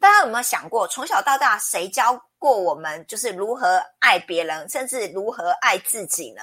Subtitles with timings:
[0.00, 6.42] 大家有没有想过，从小到大谁教过我们就是如何爱别人，甚至如何爱自己呢？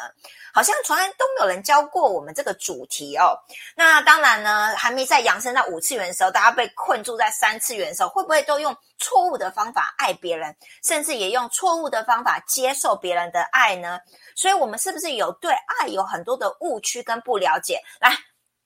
[0.54, 3.37] 好像从来都没有人教过我们这个主题哦。
[3.75, 13.99] 那当然呢，还没在扬升到五次元的时候，大家被困住在三次元的时候，会不会都用错误的方法爱别人，甚至也用错误的方法接受别人的爱呢？
[14.35, 17.81] 所以，我们是不是有对爱有很多的误区跟不了解？
[17.99, 18.17] 来。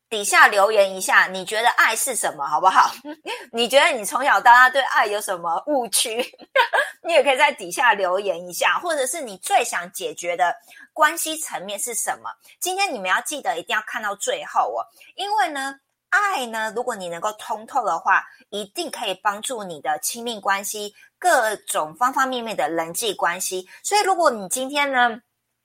[0.10, 2.92] 底下留言一下，你觉得爱是什么，好不好？
[3.54, 6.18] 你觉得你从小到大对爱有什么误区？
[7.04, 10.54] 你也可以在底下留言一下，或者是你最想解决的
[10.94, 12.30] 关系层面是什么？
[12.60, 14.82] 今天你们要记得一定要看到最后哦，
[15.16, 15.76] 因为呢，
[16.10, 23.68] 爱呢，如果你能够通透的话，一定可以帮助你的亲密关系各种方方面面的人际关系。
[23.84, 25.20] 所以，如果你今天呢，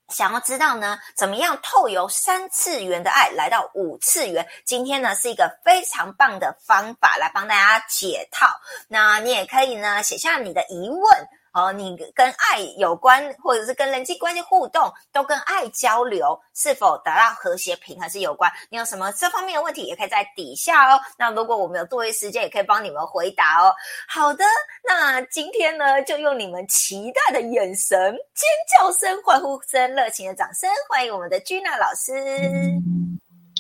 [0.08, 4.46] 想要知道呢，怎么样透由三次元的爱来到五次元？
[4.64, 8.46] 今天呢是一个非常棒的方法来帮大家解套。
[8.88, 11.28] 那你也可以呢写下你的疑问。
[11.54, 18.50] 哦，你跟爱有关，或者是跟人际关系互动，都跟爱交流，是否达到和谐平衡是有关？
[18.70, 21.00] 你有什么这方面的问题，也可以在底下哦。
[21.16, 23.72] 那如果我们有多余时间，也可以帮你们回答哦。
[24.08, 24.44] 好的，
[24.84, 32.12] 那今天呢，就用你们期待的眼神、尖叫声、欢呼声、热情的掌声，欢迎我们的 Gina 老师。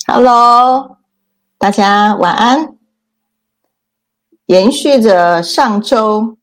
[0.08, 0.98] Hello，
[1.58, 2.76] 大家晚安。
[4.46, 6.36] 延续着上周。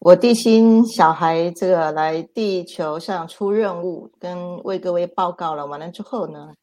[0.00, 6.54] 我地心小孩这个来地球上出任务，跟为各位报告了完了之后呢，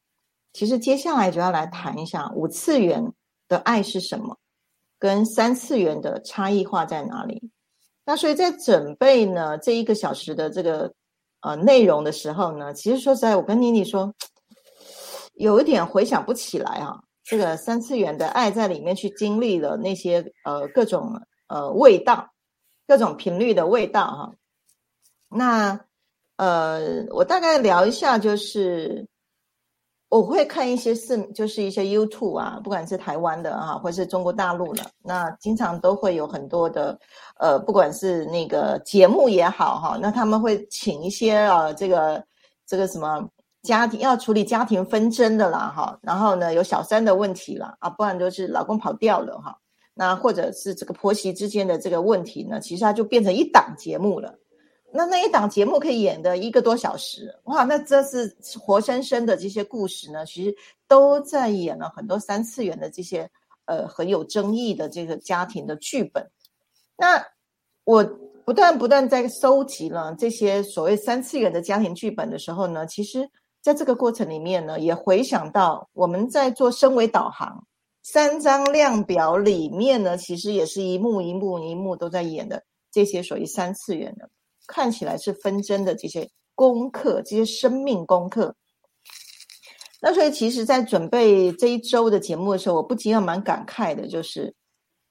[0.53, 3.13] 其实接下来就要来谈一下五次元
[3.47, 4.35] 的爱是什么，
[4.97, 7.52] 跟三次元的差异化在哪里。
[8.05, 10.91] 那所以在准备呢这一个小时的这个
[11.41, 14.11] 呃内容的时候呢，其实说实在，我跟妮妮说，
[15.35, 22.27] 有一点回想不起来啊，这个三次元的爱在里面去经历了那些呃各种呃味道。
[22.88, 24.33] 各种频率的味道哈，
[25.27, 25.80] 那
[26.38, 29.05] 呃，我大概聊一下，就是
[30.08, 36.97] 我会看一些是，就是一些 YouTube 啊，不管是台湾的啊，或是中国大陆的，那经常都会有很多的
[37.39, 42.23] 呃，不管是那个节目也好哈，那他们会请一些啊，这个
[42.65, 43.27] 这个什么
[43.64, 49.58] 家庭要处理家庭纷争的啦哈，然后呢有小三的问题了啊，不然就是老公跑掉了哈。
[49.97, 54.37] 那或者是这个婆媳之间的这个问题呢，其实它就变成一档节目了。
[54.91, 60.55] 那那一档节目可以演的一个多小时，哇，那这是活生生的这些故事呢，其实
[60.87, 63.30] 都在演了很多三次元的这些
[63.65, 66.29] 呃很有争议的这个家庭的剧本。
[66.95, 67.25] 那
[67.83, 68.03] 我
[68.45, 73.29] 不断不断在收集了这些所谓三次元的家庭剧本的时候呢，其实
[73.61, 77.65] 在这个过程里面呢，也回想到我们在做升维导航。
[78.10, 84.30] 三张量表里面呢，其实也是一幕一幕一幕都在演的这些属于三次元的，
[84.66, 88.56] 看起来是纷争的这些功课，这些生命功课。
[90.02, 94.56] 那所以其实，在准备这一周的节目的时候，我不禁要蛮感慨的，就是，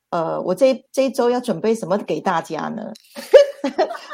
[0.08, 2.94] 呃，我这这一周要准备什么给大家呢？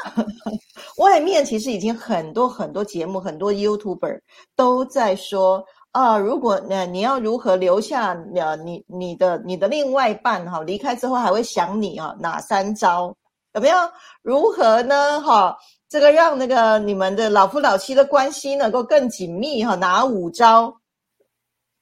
[0.99, 4.19] 外面其实已经很多很多节目，很多 YouTuber
[4.57, 5.63] 都在说。
[5.93, 12.15] 啊，如果那你要如何留下呃你你的你的另外一半哈，离开之后还会想你啊？
[12.19, 13.15] 哪三招
[13.53, 13.77] 有没有？
[14.23, 15.21] 如何呢？
[15.21, 15.55] 哈，
[15.87, 19.75] 这个让那个你们的老夫老妻的关系能够更紧密哈？
[19.75, 20.81] 哪五招？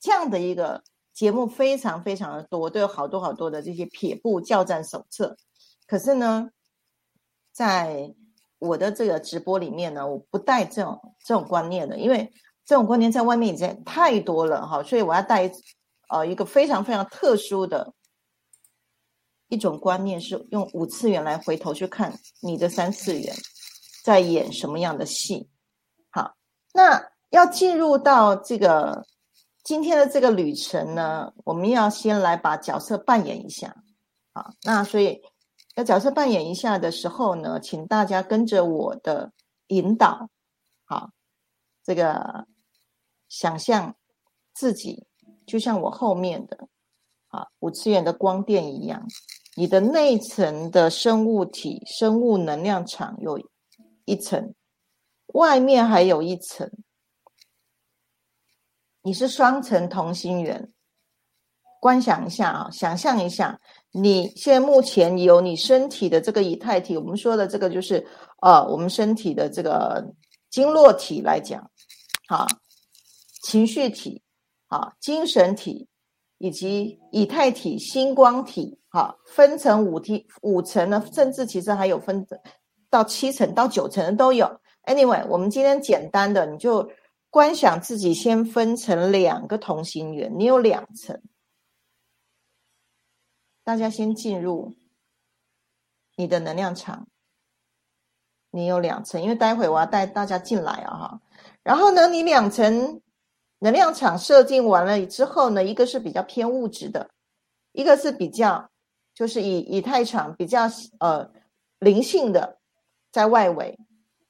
[0.01, 0.83] 这样的一个
[1.13, 5.37] 节目非常非常的多，都有好多好多的这些撇步教战手册。
[5.87, 6.49] 可是呢，
[7.53, 8.13] 在
[8.59, 12.29] 我的这个直播里面呢，我不带这种这种观念的，因为。
[12.63, 15.51] 这种观念在外面已经太多了哈，所以我要带
[16.07, 17.93] 呃一个非常非常特殊的
[19.49, 23.35] 一种观念，是用五次元来回头去看你的三次元
[24.05, 25.49] 在演什么样的戏。
[26.11, 26.35] 好，
[26.73, 29.05] 那要进入到这个
[29.63, 33.75] 今天的这个旅程呢，我们要先来把角色扮演一下。
[34.33, 35.21] 好，那所以
[35.75, 39.33] 要角色扮演一下的时候呢，请大家跟着我的
[39.67, 40.29] 引导。
[40.85, 41.09] 好，
[41.83, 42.47] 这个。
[43.31, 43.95] 想象
[44.53, 45.07] 自己
[45.47, 46.67] 就像我后面的
[47.29, 49.07] 啊五次元的光电一样，
[49.55, 53.39] 你的内层的生物体、生物能量场有
[54.03, 54.53] 一层，
[55.27, 56.69] 外面还有一层，
[59.01, 60.69] 你是双层同心圆。
[61.79, 63.57] 观想一下啊，想象一下，
[63.91, 68.05] 你现在目前有你身体的这个以太体，我们说的这个就是
[68.41, 70.05] 呃，我们身体的这个
[70.49, 71.71] 经络体来讲，
[72.27, 72.45] 好。
[73.41, 74.21] 情绪体、
[74.67, 75.87] 啊精神体
[76.37, 82.25] 以及以太体、星光体好，分成五梯五层呢，甚至其实还有分
[82.89, 84.59] 到七层到九层的都有。
[84.83, 86.89] Anyway，我们今天简单的，你就
[87.29, 91.21] 观想自己先分成两个同心圆，你有两层，
[93.63, 94.73] 大家先进入
[96.17, 97.07] 你的能量场，
[98.49, 101.21] 你有两层，因为待会我要带大家进来啊哈。
[101.63, 103.01] 然后呢，你两层
[103.63, 107.11] 能量场设定完了之后呢，一个是比较偏物质的，
[107.73, 108.71] 一个是比较
[109.13, 110.63] 就是以以太场比较
[110.99, 111.29] 呃
[111.77, 112.57] 灵性的
[113.11, 113.77] 在外围。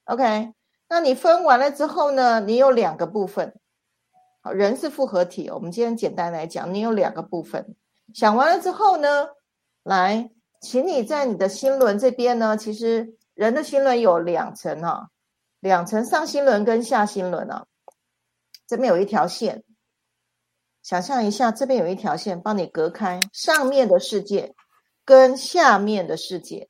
[0.03, 0.51] OK，
[0.89, 3.55] 那你分完了之后呢，你有两个部分。
[4.41, 7.75] 好，人是复合体，我们今天简单来讲，你有两个部分。
[8.13, 9.29] 想完了之后呢，
[9.83, 10.29] 来，
[10.59, 15.07] 请你在你的心轮这边呢，其实人的心轮有两层哈。
[15.61, 17.65] 两层上心轮跟下心轮啊，
[18.71, 19.65] 这边有一条线，
[20.81, 24.55] 想象一下，这边有一条线帮你隔开上面的世界
[25.03, 26.69] 跟下面的世界。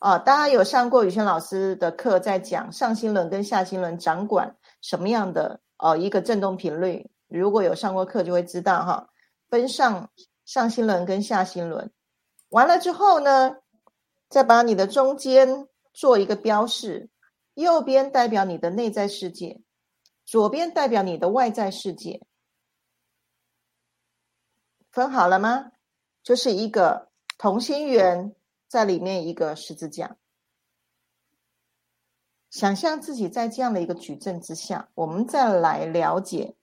[0.00, 7.10] 哦，大家有上过宇轩老师的课，在讲上心轮跟下心轮掌管什么样的哦一个振动频率。
[7.26, 9.10] 如果有上过课，就会知道哈，
[9.50, 10.08] 分上
[10.46, 11.92] 上心轮跟下心轮。
[12.48, 13.56] 完了之后呢，
[14.30, 15.68] 再把你的中间。
[15.92, 17.10] 做一个标示，
[17.54, 19.60] 右边代表你的内在世界，
[20.28, 22.20] 左边代表你的外在世界。
[24.90, 25.72] 分好了吗？
[26.22, 27.08] 就是一个
[27.38, 28.34] 同心圆
[28.66, 30.18] 在里面，一个十字架。
[32.50, 36.56] 想象自己在这样的一个矩阵之下，我们再来了解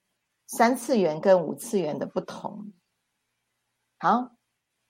[0.45, 2.71] 三次元跟五次元的不同。
[3.97, 4.35] 好，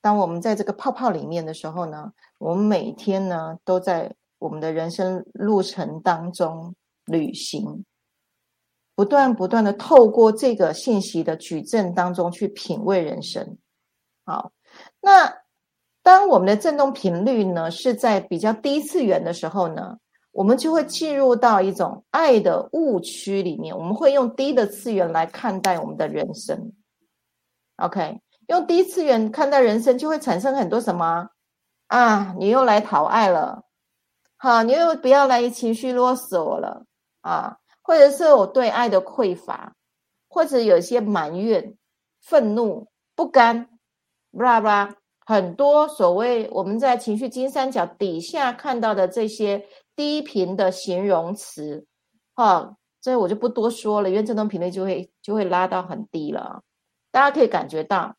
[0.02, 4.18] 当我们在这个泡泡里面的时候呢，我们每天呢都在。
[4.38, 6.76] 我们的人生路程当中，
[7.06, 7.86] 旅行，
[8.96, 13.58] 不断不断的透过这个信息的矩阵当中去品味人生。
[14.26, 14.52] 好，
[15.02, 15.32] 那
[16.02, 19.98] 当我们的振动频率呢是在比较低次元的时候呢，
[20.32, 23.78] 我们就会进入到一种爱的误区里面。
[23.78, 26.72] 我们会用低的次元来看待我们的人生。
[27.78, 31.30] OK，用低次元看待人生，就会产生很多什么
[31.88, 32.34] 啊？
[32.40, 33.64] 你又来讨爱了。
[34.38, 36.86] 好，你又不要来情绪啰嗦了
[37.22, 39.76] 啊，或者是我对爱的匮乏，
[40.28, 41.78] 或者有些埋怨、
[42.20, 43.70] 愤怒、不甘，
[44.32, 49.64] 布拉布拉，很多所谓我们在情绪金三角底下看到的这些
[49.96, 51.86] 低频的形容词，
[52.34, 56.64] 哈，这我就不多说了，因为振动频率就会就会拉到很低了。
[57.12, 58.16] 大家可以感觉到，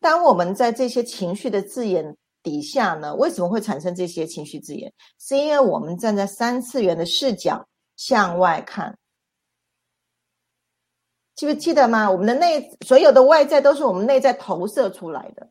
[0.00, 2.16] 当我们在这些情绪的字眼。
[2.44, 3.14] 底下呢？
[3.14, 4.92] 为什么会产生这些情绪字眼？
[5.16, 7.64] 是因为我们站在三次元的视角
[7.96, 8.98] 向外看，
[11.34, 12.10] 记不记得吗？
[12.10, 15.50] 我们的内所有的外在都是我们内在投射出来的。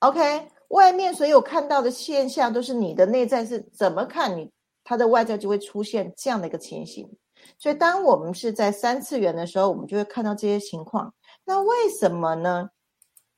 [0.00, 4.50] OK，外面所有看到的现象都是你的内在是怎么看你，
[4.84, 7.08] 它的外在就会出现这样的一个情形。
[7.58, 11.14] 所以，当我们是在三次元的时候，我们就会看到这些情况。
[11.44, 12.70] 那为什么呢？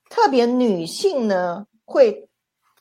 [0.08, 2.28] 特别女性呢会？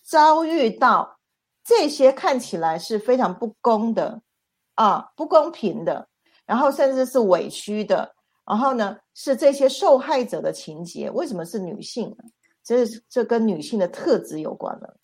[0.07, 1.17] 遭遇到
[1.63, 4.21] 这些看起来是非常不公的
[4.75, 6.07] 啊，不公平的，
[6.45, 8.13] 然后甚至是委屈的，
[8.45, 11.09] 然后呢是这些受害者的情节。
[11.09, 12.15] 为什么是女性？
[12.63, 14.95] 这这跟女性的特质有关了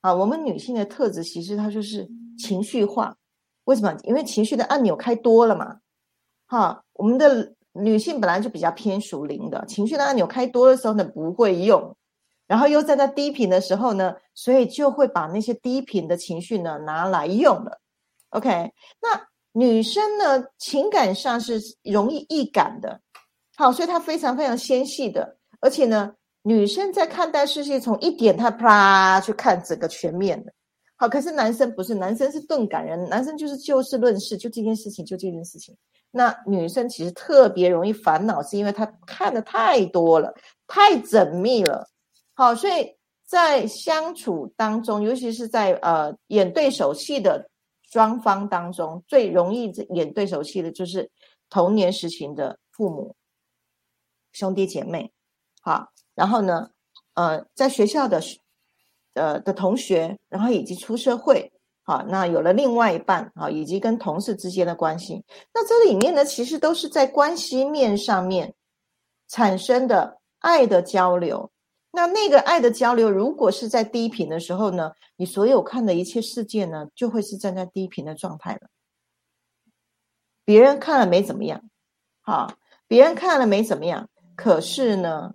[0.00, 0.14] 啊。
[0.14, 2.08] 我们女性的特质其实它就是
[2.38, 3.16] 情绪化。
[3.64, 3.96] 为什么？
[4.02, 5.78] 因为情绪的按钮开多了嘛。
[6.46, 11.96] 哈，我们的女性本来就比较偏属灵的，情绪的按钮开多的时候呢不会用。
[12.46, 17.80] 然后又在那低频的时候呢，所以就会把那些低频的情绪呢拿来用了。
[18.34, 18.48] OK，
[19.00, 23.00] 那女生呢情感上是容易易感的，
[23.56, 26.12] 好，所以她非常非常纤细的，而且呢，
[26.42, 30.52] 女生在看待世界从一点她啪去看整个全面的。
[30.96, 35.76] 好，可是男生不是，男生是钝感人，男生就是就事论事，就这件事情就这件事情。
[36.10, 40.34] 那女生其实特别容易烦恼，是因为她看的太多了，
[40.66, 41.88] 太缜密了。
[42.34, 47.48] 好，所以在相处当中，尤其是在呃演对手戏的
[47.94, 51.08] 双方当中，最容易演对手戏的就是
[51.48, 53.14] 童年时期的父母、
[54.32, 55.12] 兄弟姐妹。
[55.62, 56.70] 好，然后呢，
[57.14, 58.20] 呃，在学校的
[59.12, 61.52] 呃的同学，然后以及出社会，
[61.84, 65.24] 好，那有了另外一半，好，以及跟同事之间的关系，
[65.54, 68.52] 那这里面呢，其实都是在关系面上面
[69.28, 71.48] 产生的爱的交流。
[71.94, 78.68] 那那个爱的交流，如果是在低频的时候呢，你所有看的一切世界呢，就会是站在低频的状态了。
[80.44, 81.62] 别人看了没怎么样，
[82.20, 82.52] 好，
[82.88, 85.30] 别人看了没怎么样，可是呢，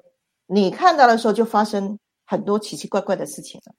[0.47, 3.73] 你看到的时候就发生很多奇奇怪怪的事情了，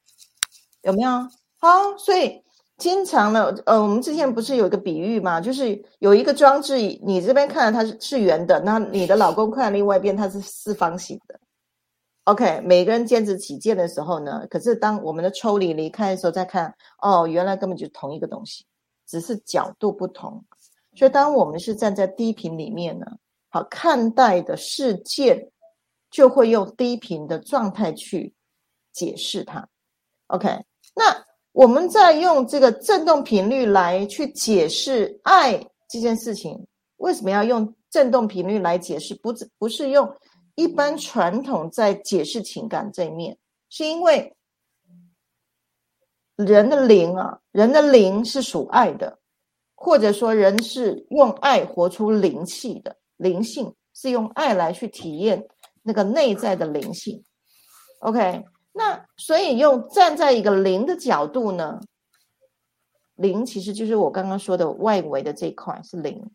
[0.81, 1.11] 有没有？
[1.59, 2.43] 好，所以
[2.79, 11.39] 经常呢，呃，我们之前不是有一个比喻嘛，就是有一个装置，你这边看它是是圆的，那你的老公看另外一边它是四方形的。
[12.25, 18.65] OK，每个人坚持己见的时候呢，可是当我们的抽离离开的时候再看，哦，原来根本就同一个东西，
[19.07, 20.45] 只是角度不同。
[20.95, 23.07] 所以当我们是站在低频里面呢，
[23.49, 25.51] 好看待的事件，
[26.11, 28.35] 就会用低频的状态去
[28.93, 29.69] 解释它。
[30.29, 30.49] OK，
[30.95, 31.25] 那。
[31.53, 36.65] 我们在用这个振动频率来去解释爱这件事情，
[36.99, 39.17] 为什么要用振动频率来解释？
[39.17, 40.09] 不不是用
[40.61, 43.39] 一般传统在解释情感这一面，
[43.71, 44.37] 是因为
[46.37, 49.19] 人的灵啊，人的灵是属爱的，
[49.75, 55.49] 或者说人是用爱活出灵气的，灵性是用爱来去体验
[55.83, 57.25] 那个内在的灵性。
[58.01, 58.45] OK。
[58.73, 61.81] 那所以用站在一个零的角度呢，
[63.17, 66.31] 零其实就是我刚刚说的外围的这块是零，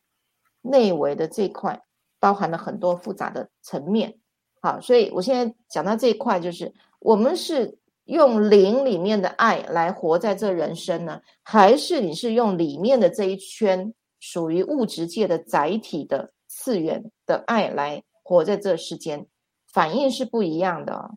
[0.62, 1.82] 内围的这块
[2.26, 4.18] 包含了很多复杂的层面。
[4.60, 19.28] 好，所以我现在讲到这一块，就是我们是用零里面的爱来活在这人生呢，还是你是用里面的这一圈属于物质界的载体的次元的爱来活在这世间，
[19.72, 21.12] 反应是不一样的。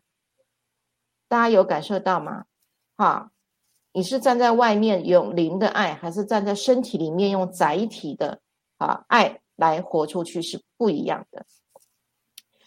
[1.27, 2.45] 大家有感受到吗？
[2.97, 3.31] 哈，
[3.93, 8.41] 你是站在外面用灵的爱，还是站在身体里面用载体的
[8.77, 11.45] 啊爱来活出去是不一样的。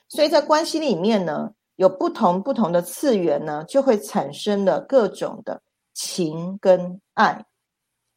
[0.09, 5.63] 所以在关系里面呢，有不同不同的次元呢，就会产生了各种的
[5.95, 7.47] 情跟爱。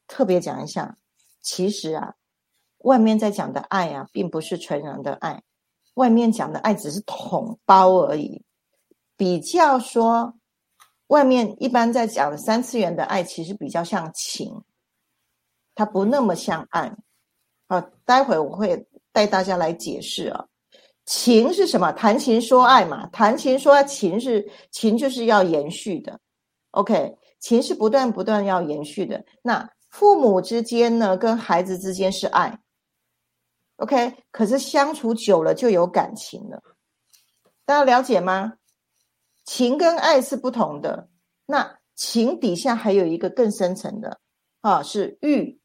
[0.07, 0.97] 特别讲一下，
[1.41, 2.15] 其实啊，
[2.79, 5.41] 外面在讲的爱啊，并不是纯然的爱，
[5.93, 8.43] 外面讲的爱只是统包而已。
[9.17, 10.35] 比较说，
[11.07, 14.61] 外面一般在讲的三次元的爱，其实比较像情，
[15.73, 16.93] 它不那么像爱。
[17.67, 20.45] 好，待会我会带大家来解释啊。
[21.05, 21.91] 情是什么？
[21.91, 26.19] 谈情说爱嘛，谈情说爱，情是情就是要延续的。
[26.71, 29.23] OK，情是不断不断要延续的。
[29.41, 32.59] 那父母之间呢，跟孩子之间是爱。
[33.77, 36.61] OK，可是相处久了就有感情了，
[37.65, 38.53] 大家了解吗？
[39.43, 41.07] 情跟爱是不同的，
[41.45, 44.19] 那情底下还有一个更深层的，
[44.61, 45.59] 啊，是欲，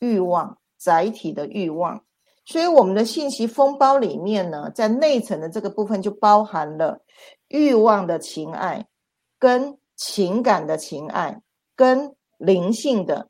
[0.00, 2.02] 欲望载体的欲望。
[2.44, 7.02] 所以我们的信息风包里面呢，在内层的这个部分就包含了
[7.48, 8.86] 欲望的情爱，
[9.38, 11.42] 跟情感的情爱，
[11.76, 13.28] 跟灵性的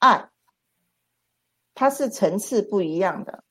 [0.00, 0.30] 爱，
[1.74, 3.44] 它是层次不一样的。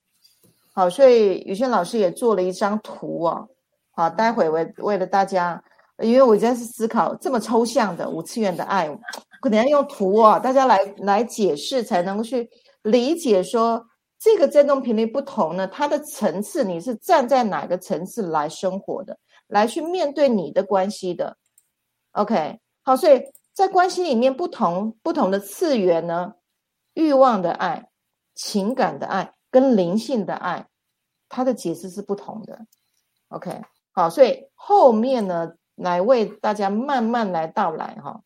[0.74, 3.48] 好，所以宇轩老师也做了一张图啊。
[3.92, 5.64] 好，待会为为了大家，
[6.00, 8.90] 因为我在思考这么抽象的五次元的爱，
[9.40, 12.50] 可能要用图啊，大家来来解释，才能够去
[12.86, 13.88] 理解说
[14.20, 21.38] 这个振动频率不同呢，它的层次你是站在哪个层次来生活的，来去面对你的关系的。
[22.12, 23.24] OK，好，所以
[23.54, 26.36] 在关系里面不同不同的次元呢，
[26.94, 27.90] 欲望的爱、
[28.36, 30.68] 情感的爱跟灵性的爱，
[31.28, 32.66] 它的解释是不同的。
[33.30, 33.64] OK。
[33.98, 38.22] 好，所以后面呢，来为大家慢慢来道来哈，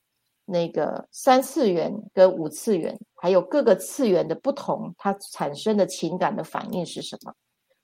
[0.49, 7.33] 那个三次元跟五次元，还有各个次元的不同，它产生的情感的反应是什么？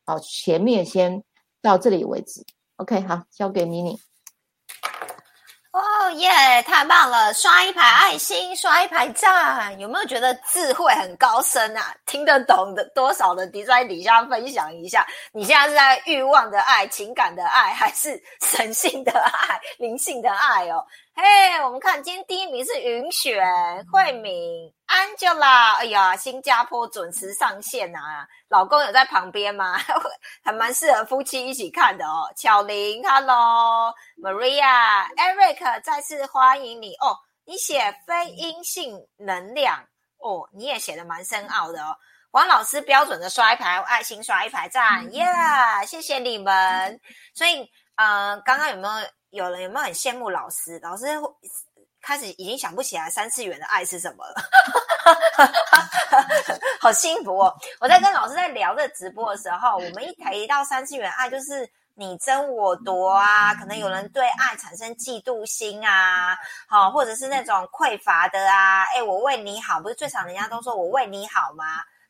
[0.06, 1.24] 好，前面先
[1.62, 2.44] 到这里为止。
[2.78, 3.98] OK，好，交给妮妮。
[5.72, 6.30] 哦耶，
[6.64, 7.34] 太棒了！
[7.34, 11.94] 刷一排爱心，刷一排赞，有没有觉得智慧很高深啊？
[12.06, 15.06] 听得懂的多少的，在底下分享一下。
[15.34, 20.86] 你现在是在欲望的爱、情感的爱，还是神性的爱、灵性的爱哦？
[21.18, 21.24] 嘿，
[21.64, 23.42] 我们看今天第一名是云雪、
[23.90, 25.76] 慧敏、Angela。
[25.76, 28.28] 哎呀，新加坡准时上线啊！
[28.50, 29.80] 老公有在旁边吗？
[30.44, 32.30] 还蛮适合夫妻一起看的哦。
[32.36, 37.18] 巧玲，Hello，Maria，Eric，再次欢迎你哦。
[37.46, 41.96] 你写非阴性能量哦，你也写的蛮深奥的哦。
[42.32, 45.26] 王老师标准的刷一排爱心，刷一排赞，耶！
[45.88, 47.00] 谢谢你们。
[47.34, 48.94] 所以，呃，刚刚有没有？
[49.36, 50.80] 有人有没有很羡慕老师？
[50.82, 51.06] 老师
[52.02, 54.36] 开始已经想不起来三次元的爱是什么了，
[56.80, 57.54] 好幸福哦！
[57.80, 66.38] 我在跟老师在聊这直播的时候，我们一提到三次元爱，就是你争我夺啊，可能有人对爱产生嫉妒心啊，
[66.68, 71.66] 好，或者是那种匮乏的啊，哎，我为你好，不是最常人家都说我为你好吗？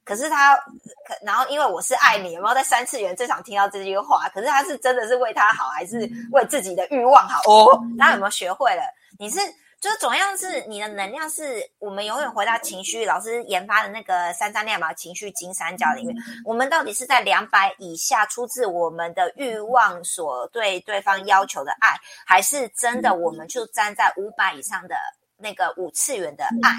[0.06, 4.30] 可是他，可然后因为我是爱你，有没有在三次元最常听到这句话？
[4.30, 7.42] 可是他是真的是为他好，还是为自己的欲望好？
[7.52, 8.84] 哦，大家有没有学会了？
[9.20, 9.40] 你是。
[9.82, 21.96] 就是总样是你的能量是我们永远回到情绪老师研发的那个三三六嘛情绪金三角里面，我们到底是在两百以下出自我们的欲望所对对方要求的爱，
[22.26, 24.96] 还是真的我们就站在五百以上的？
[25.38, 26.72] 那个五次元的爱，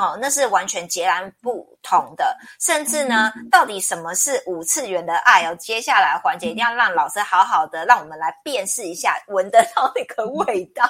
[0.00, 2.36] 哦，那是完全截然不同的。
[2.60, 5.44] 甚至呢，到底什么是五次元的爱？
[5.46, 10.84] 哦，接下来环节一定要让老师好好的让我们来辨识一下，闻得到那个味道。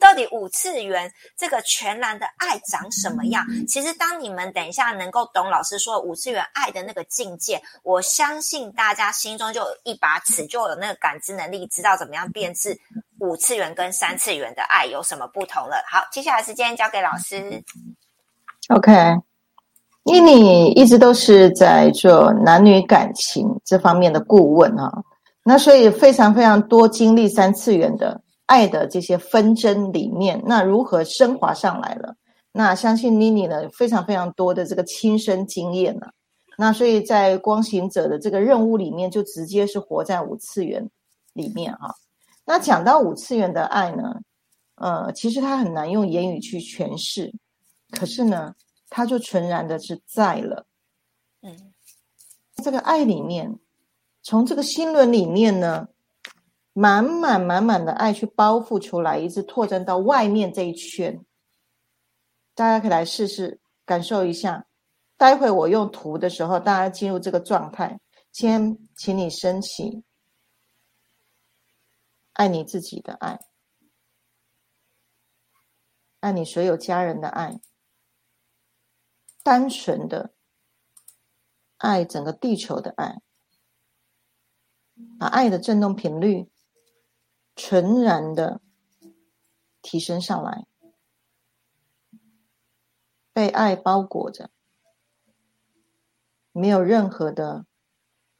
[0.00, 3.44] 到底五次元这个全然的爱长什么样？
[3.66, 12.78] 其实，当你们等一下能够懂老师说五次元爱的那个境界，我相信大家心中就有一把尺，就有那个感知能力，知道怎么样辨识。
[13.20, 15.76] 五次元跟三次元的爱有什么不同了？
[15.90, 17.62] 好，接下来时间交给老师。
[18.68, 18.92] OK，
[20.04, 24.90] 妮妮一直都是在做男女感情这方面的顾问啊，
[25.44, 32.14] 那所以非常非常多经历三次元的爱的这些纷争里面，那如何升华上来了？
[32.52, 36.06] 那相信妮妮呢，非常非常多的这个亲身经验呢，
[36.56, 40.88] 那所以在光行者的这个任务里面，就直接是活在五次元
[41.34, 41.94] 里面哈。
[42.52, 44.22] 那讲到五次元的爱呢，
[44.74, 47.32] 呃，其实它很难用言语去诠释，
[47.92, 48.56] 可是呢，
[48.88, 50.66] 它就纯然的是在了，
[51.42, 51.72] 嗯，
[52.56, 53.56] 这个爱里面，
[54.24, 55.86] 从这个心轮里面呢，
[56.72, 61.24] 满满满满的爱去包覆出来，一直拓展到外面这一圈，
[62.56, 64.66] 大家可以来试试感受一下。
[65.16, 68.00] 待会我用图的时候，大家进入这个状态，
[68.32, 70.02] 先请你升起。
[72.40, 73.38] 爱你自己的爱，
[76.20, 77.60] 爱你所有家人的爱，
[79.42, 80.32] 单纯的
[81.76, 83.20] 爱整个地球的爱，
[85.18, 86.50] 把爱的振动频率
[87.54, 88.62] 纯然的
[89.82, 90.66] 提升上来，
[93.34, 94.50] 被爱包裹着，
[96.52, 97.66] 没有任何的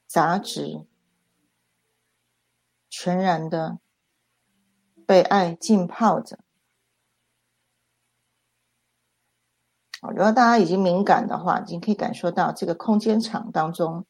[0.06, 0.86] 杂质，
[2.88, 3.78] 全然的。
[5.10, 6.38] 被爱浸泡着，
[10.02, 14.06] 如果大家已经敏感的话，已经可以感受到这个空间场当中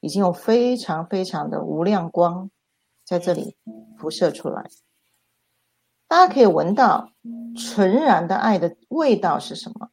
[0.00, 2.50] 已经有非常非常的无量光
[3.04, 3.56] 在这里
[3.96, 4.68] 辐射出来。
[6.08, 7.10] 大家可以闻到
[7.56, 9.88] 纯然的爱的味道是什么？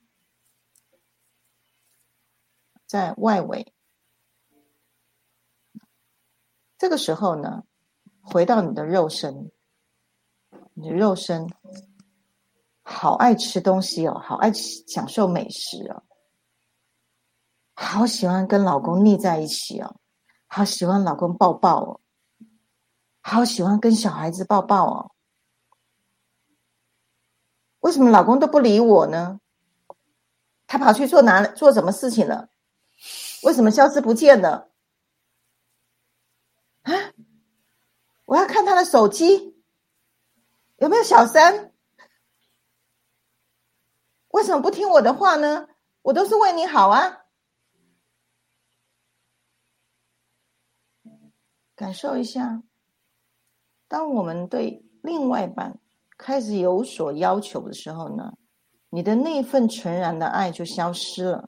[2.85, 3.73] 在外围。
[6.77, 7.63] 这个时候呢，
[8.19, 9.49] 回到你的肉身。
[10.73, 11.47] 你的肉身
[12.81, 16.03] 好爱吃东西哦，好爱享受美食哦，
[17.73, 19.95] 好喜欢跟老公腻在一起哦，
[20.47, 22.01] 好喜欢老公抱抱哦，
[23.21, 25.11] 好喜欢跟小孩子抱抱哦。
[27.81, 29.39] 为什么老公都不理我呢？
[30.67, 32.49] 他跑去做哪做什么事情了？
[33.43, 34.69] 为什么消失不见了？
[36.83, 36.93] 啊！
[38.25, 39.60] 我要看他的手机。
[40.81, 41.71] 有没有小三？
[44.29, 45.67] 为什么不听我的话呢？
[46.01, 47.19] 我都是为你好啊！
[51.75, 52.63] 感受一下，
[53.87, 55.79] 当我们对另外一半
[56.17, 58.33] 开始有所要求的时候呢，
[58.89, 61.47] 你的那份纯然的爱就消失了，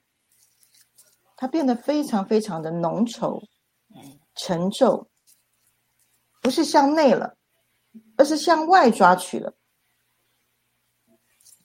[1.36, 3.42] 它变得非常非常的浓稠、
[4.36, 5.10] 沉重，
[6.40, 7.36] 不是向内了。
[8.16, 9.54] 而是向外抓取了，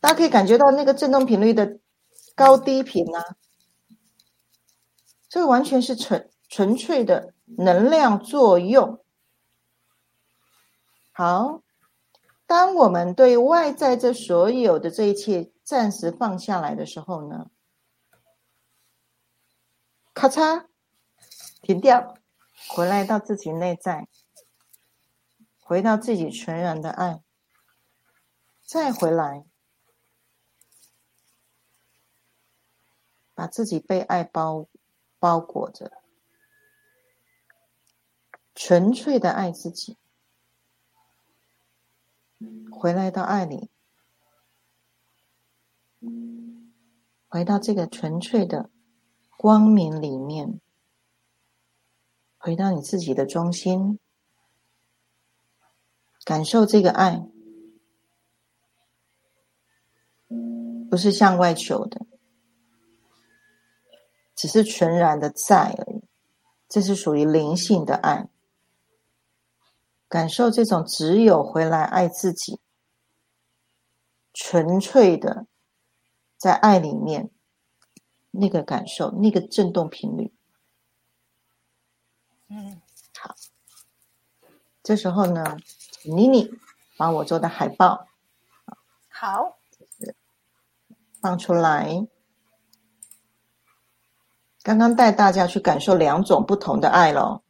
[0.01, 1.79] 大家可以感觉到那个振动频率的
[2.35, 3.37] 高低频啊，
[5.29, 9.05] 这个完全是纯纯粹的能量作用。
[11.13, 11.63] 好，
[12.47, 17.51] 当我们对外在这所有的这一切暂时放下来的时候呢，
[20.15, 20.67] 咔嚓，
[21.61, 22.15] 停掉，
[22.69, 24.09] 回来到自己内在。
[25.69, 27.23] 回到自己纯然的爱，
[28.65, 29.45] 再回来，
[33.35, 34.67] 把自己被爱包
[35.19, 35.93] 包裹着，
[38.55, 39.99] 纯粹的爱自己，
[42.73, 43.69] 回来到爱里，
[47.29, 48.71] 回到这个纯粹的
[49.37, 50.63] 光明里面，
[52.39, 54.01] 回到你自己的中心。
[56.29, 57.27] 感受这个爱，
[60.91, 62.05] 不是向外求的，
[64.37, 66.03] 只是纯然的在而已。
[66.69, 68.29] 这是属于灵性的爱，
[70.07, 72.61] 感受这种只有回来爱自己，
[74.35, 75.47] 纯粹的
[76.37, 77.31] 在爱里面
[78.33, 80.35] 那个感受，那个震动频率。
[82.49, 82.83] 嗯，
[83.17, 83.35] 好。
[84.83, 85.57] 这时候呢，
[86.15, 86.51] 妮妮
[86.97, 88.07] 把我做的海报
[89.09, 89.59] 好
[91.21, 92.07] 放出来。
[94.63, 97.43] 刚刚带大家去感受两种不同的爱咯，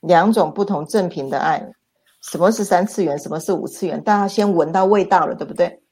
[0.00, 1.74] 两种不同正品的爱。
[2.22, 3.18] 什么是三次元？
[3.18, 4.02] 什么是五次元？
[4.02, 5.82] 大家先闻到味道了，对不对？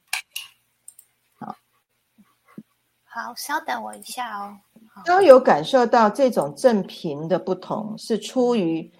[1.35, 1.55] 好，
[3.03, 4.57] 好，稍等我一下哦。
[5.05, 8.91] 都有感受到这种正频的不同，是出于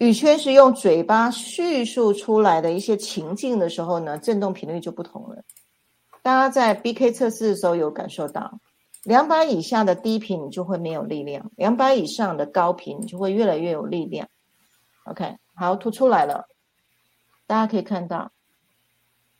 [0.00, 5.44] 宇圈是用嘴巴叙述出来的一些情境的时候呢，振动频率就不同了。
[6.22, 8.58] 大家在 BK 测试的时候有感受到。
[9.02, 14.26] 两百以下的低频，你就会没有力量；两百以上的高频，就会越来越有力量。
[15.04, 16.48] OK，好，吐出来了。
[17.46, 18.32] 大家可以看到，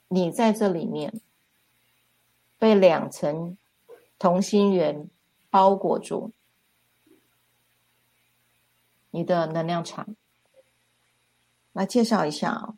[0.08, 1.22] 你在这里面
[2.58, 3.56] 被两层
[4.18, 5.08] 同心圆
[5.48, 6.32] 包裹住，
[9.10, 10.06] 你的能量场。
[11.80, 12.74] 来介绍一下啊，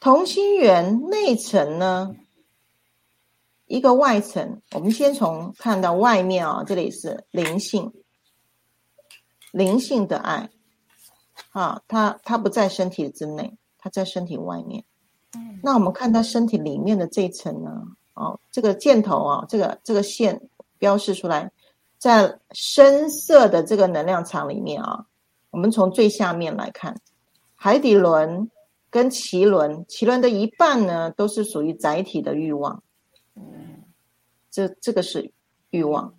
[0.00, 2.16] 同心圆内层呢？
[3.66, 7.92] 一个外层，我们先从看到外面啊，这里是灵性，
[9.52, 10.50] 灵性的爱，
[11.50, 14.84] 啊，它它不在身体之内，它在身体外面。
[15.36, 21.52] 嗯，那我们看它身体里面的这一层呢，哦，这个箭头啊，这个这个线标示出来，
[21.98, 25.06] 在深色的这个能量场里面啊，
[25.50, 27.00] 我们从最下面来看，
[27.54, 28.50] 海底轮
[28.90, 32.82] 跟脐轮，脐轮的一半呢，都是属于载体的欲望。
[33.36, 33.82] 嗯
[34.50, 35.32] 这这个是
[35.70, 36.14] 欲望，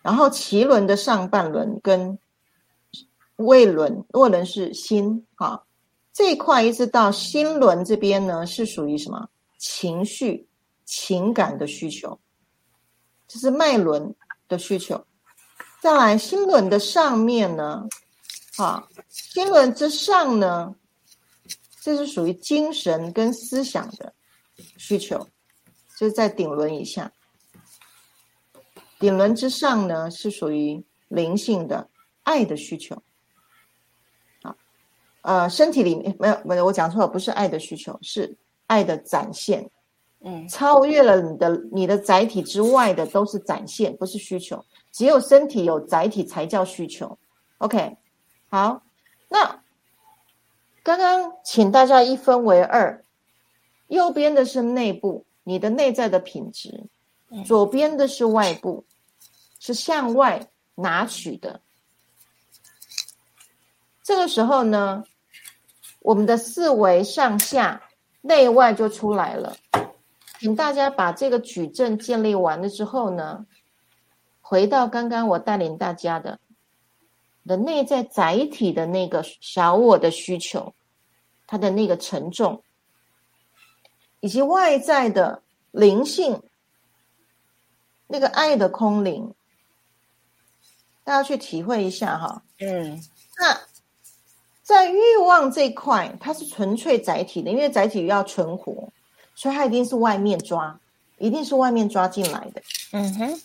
[0.00, 2.18] 然后脐轮的上半轮跟
[3.36, 5.62] 胃轮，胃轮是心啊，
[6.12, 10.48] 这一块一直到心轮这边呢，是属于什么情绪、
[10.84, 12.18] 情感的需求，
[13.28, 14.14] 这是脉轮
[14.48, 15.04] 的需求。
[15.82, 17.86] 再来心轮的上面呢，
[18.58, 20.74] 啊，心轮之上呢，
[21.80, 24.12] 这是属于精神跟思想的
[24.78, 25.26] 需求。
[25.98, 27.10] 就是在顶轮以下，
[28.98, 31.88] 顶轮之上呢是属于灵性的
[32.22, 33.02] 爱的需求。
[34.42, 34.54] 好，
[35.22, 39.70] 呃，身体里面没有，没有，我讲错了，不是爱的需求，是爱的展现。
[40.20, 44.62] 嗯，超越了你的你的载体之外的都是展现，不是需求。
[44.92, 47.18] 只有身体有载体才叫需求。
[47.58, 47.96] OK，
[48.48, 48.82] 好，
[49.28, 49.62] 那
[50.82, 53.02] 刚刚请大家一分为二，
[53.88, 55.24] 右边的是内部。
[55.48, 56.86] 你的内在的品质，
[57.44, 58.84] 左边的是外部，
[59.60, 61.60] 是向外拿取的。
[64.02, 65.04] 这个时候呢，
[66.00, 67.82] 我们的四维上下
[68.22, 69.56] 内外就出来了。
[70.40, 73.46] 请大家把这个矩阵建立完了之后呢，
[74.40, 76.40] 回到刚刚我带领大家的
[77.46, 80.74] 的内在载体的那个小我的需求，
[81.46, 82.62] 它的那个沉重。
[84.20, 86.42] 以及外在的灵性，
[88.08, 89.34] 那个爱的空灵，
[91.04, 92.42] 大家去体会一下哈。
[92.58, 93.00] 嗯，
[93.38, 93.60] 那
[94.62, 98.88] 在欲望这块，它是纯粹载体的，因为载体要存活，
[99.34, 100.80] 所以它一定是外面抓，
[101.18, 102.62] 一定是外面抓进来的。
[102.92, 103.40] 嗯哼，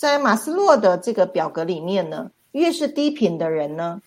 [0.00, 4.00] 在马斯洛的这个表格里面呢，越是低频的人呢，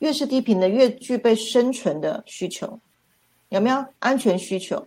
[0.00, 2.78] 越是低频的越具备生存的需求。
[3.48, 4.86] 有没有安全需求？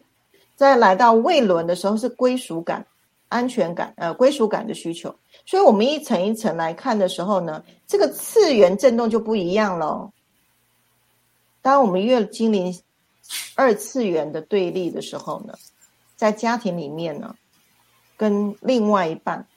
[0.56, 2.86] 在来到胃轮的时候是归属感、
[3.28, 5.16] 安全感，呃，归属感的需求。
[5.48, 10.12] 所以，我们一层一层来看的时候呢，这个次元振动就不一样喽。
[11.64, 12.84] 当我们越经历
[13.56, 15.58] 二次元的对立的时候呢，
[16.16, 17.36] 在家庭里面呢，
[18.16, 19.48] 跟另外一半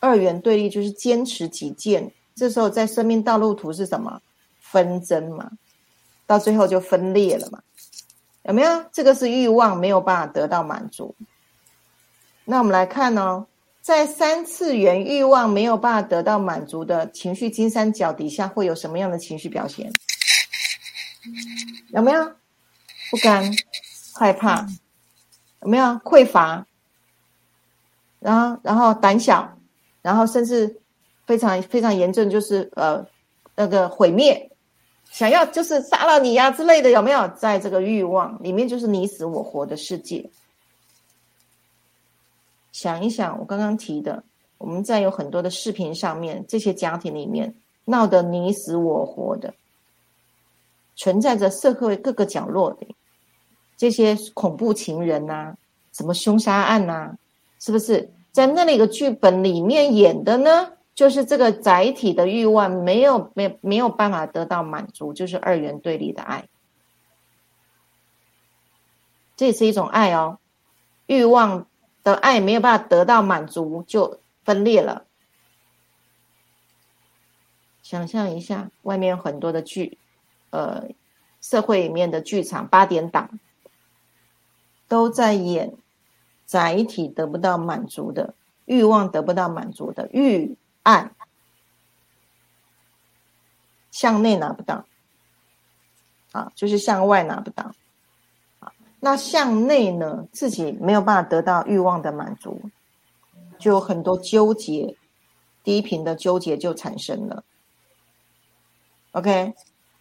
[0.00, 2.12] 二元对立就是坚持己见。
[2.34, 4.20] 这时候在生命道路图是什么？
[4.58, 5.50] 纷争嘛，
[6.26, 7.60] 到最后就分裂了嘛。
[8.44, 8.84] 有没有？
[8.92, 11.14] 这个是欲望没有办法得到满足。
[12.44, 13.46] 那我们来看哦，
[13.82, 19.92] 在三次元欲望没有办法得到满足的情绪金三角底下，会有什么样的情绪表现？
[21.88, 22.32] 有没有？
[23.10, 23.52] 不甘、
[24.14, 24.66] 害怕，
[25.62, 25.84] 有没有？
[26.04, 26.64] 匮乏，
[28.20, 29.58] 然后，然后胆小，
[30.02, 30.80] 然后甚至
[31.26, 33.06] 非常非常严重，就是呃，
[33.54, 34.50] 那个毁灭。
[35.10, 37.26] 想要就是杀了你呀之类的，有没有？
[37.36, 40.30] 在这个欲望里面，就是你死我活的世界。
[42.72, 44.22] 想一想，我刚刚提的，
[44.58, 47.52] 我们在有很多的视频上面，这些家庭里面
[47.86, 49.52] 闹得你死我活的，
[50.94, 52.86] 存在着社会各个角落的
[53.76, 55.54] 这些恐怖情人呐，
[55.92, 57.16] 什么凶杀案呐，
[57.58, 60.72] 是不是在那里个剧本里面演的呢？
[60.94, 66.48] 就是这个载体的欲望没有没没有办法得到满足，就是二元对立的爱，
[69.36, 70.38] 这也是一种爱哦，
[71.06, 71.66] 欲望。
[72.02, 75.04] 的爱没有办法得到满足，就分裂了。
[77.82, 79.98] 想象一下，外面很多的剧，
[80.48, 80.88] 呃，
[81.42, 83.38] 社会里面的剧场八点档
[84.88, 85.74] 都在演
[86.50, 88.34] 载体得不到满足的
[88.64, 91.12] 欲望，得不到满足的欲爱，
[93.92, 94.84] 向内拿不到，
[96.32, 97.72] 啊，就是向外拿不到。
[98.58, 100.26] 啊那向内呢？
[100.32, 102.60] 自己没有办法得到欲望的满足，
[103.56, 104.96] 就有很多纠结，
[105.62, 107.44] 低频的纠结就产生了。
[109.12, 109.54] OK，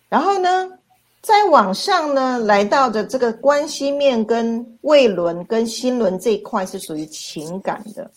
[0.09, 0.78] 然后呢，
[1.21, 8.09] 再往上呢，来到的这个关系面跟胃轮跟心轮这一块是属于情感的，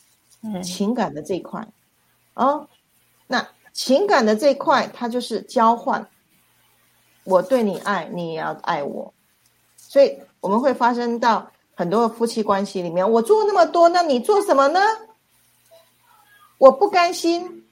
[0.62, 1.66] 情感的这一块。
[2.34, 2.66] 哦，
[3.26, 6.06] 那情感的这一块，它就是交换，
[7.24, 9.12] 我对你爱你也要爱我，
[9.76, 10.18] 所以。
[10.42, 14.80] 我们会发生到很多夫妻关系里面，我做那么多，那你做什么呢？
[16.58, 17.64] 我不甘心，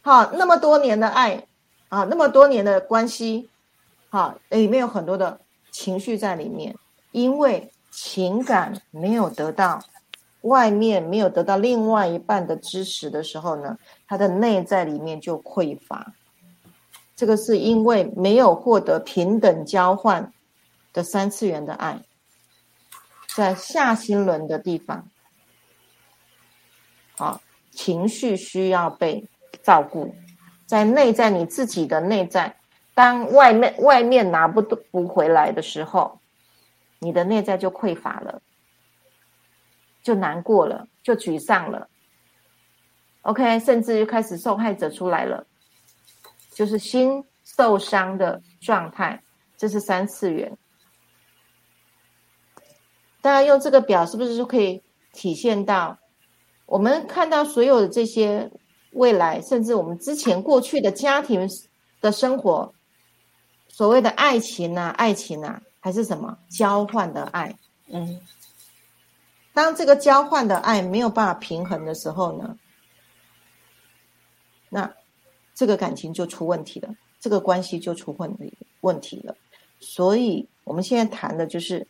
[0.00, 1.46] 好，那么多年的爱，
[1.88, 3.48] 啊，那么多年的关系，
[4.16, 5.38] 啊，里面有很多的
[5.70, 6.74] 情绪在里面，
[7.12, 9.78] 因为情感没有得到
[10.40, 13.76] 外面没有得到另外一半的支持的时候呢，
[14.06, 16.14] 他的内在里面就匮乏，
[17.14, 20.32] 这个是因为没有获得平等交换。
[20.94, 22.00] 的三次元的爱，
[23.34, 25.06] 在下心轮的地方，
[27.18, 27.38] 啊，
[27.70, 29.28] 情绪需要被
[29.62, 30.14] 照顾，
[30.64, 32.56] 在内在你自己的内在，
[32.96, 36.18] 当外面外面拿不不回来的时候，
[36.98, 38.40] 你的内在就匮乏了，
[40.02, 41.88] 就难过了，就沮丧了。
[43.20, 45.46] OK，甚至又开始受害者出来了，
[46.50, 49.22] 就是心受伤的状态，
[49.58, 50.56] 这是三次元。
[53.20, 54.82] 大家用这个表是不是就可以
[55.12, 55.98] 体现到，
[56.64, 58.50] 我们看到所有的这些
[58.92, 61.46] 未来，甚至我们之前过去的家庭
[62.00, 62.72] 的生活，
[63.76, 67.54] 所谓的爱情啊，爱情啊，还是什么交换的爱？
[67.88, 68.18] 嗯，
[69.52, 72.56] 当这个交换的爱没有办法平衡的时候呢，
[74.70, 74.90] 那
[75.54, 76.88] 这个感情就出问题了，
[77.20, 79.36] 这个关系就出问题问题了。
[79.78, 81.86] 所以我们现在谈的就是。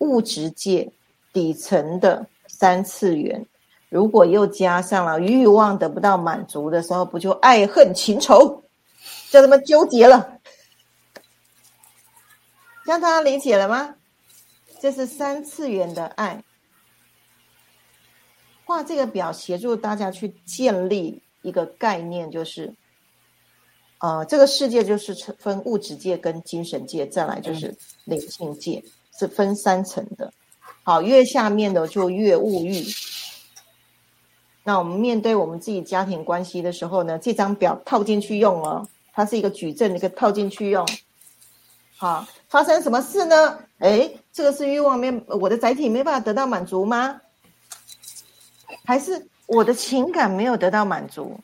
[0.00, 0.88] 物质界
[1.32, 3.44] 底层的三次元，
[3.88, 8.62] 如果又加上了欲望得不到满足的时候，不就爱恨情仇，
[9.28, 10.37] 就这么纠结了？
[12.88, 13.96] 让大家理解了吗？
[14.80, 16.42] 这是三次元的爱。
[18.64, 22.74] 画这个表协助大家去建立一个概念，就是，
[23.98, 28.82] 呃，这个世界就是分物质界跟精神界，再来就是灵性界。
[29.18, 30.32] 是分三层的，
[30.82, 32.82] 好，越下面的就越物欲。
[34.64, 40.88] 那我们面对我们自己家庭关系的时候呢，这张表套进去用哦，它是一个矩阵，一个套进去用。
[41.96, 43.58] 好，发生什么事呢？
[43.78, 47.20] 哎，这个是欲望没，我的载体没办法得到满足吗？
[48.84, 51.38] 还是我的情感没有得到满足？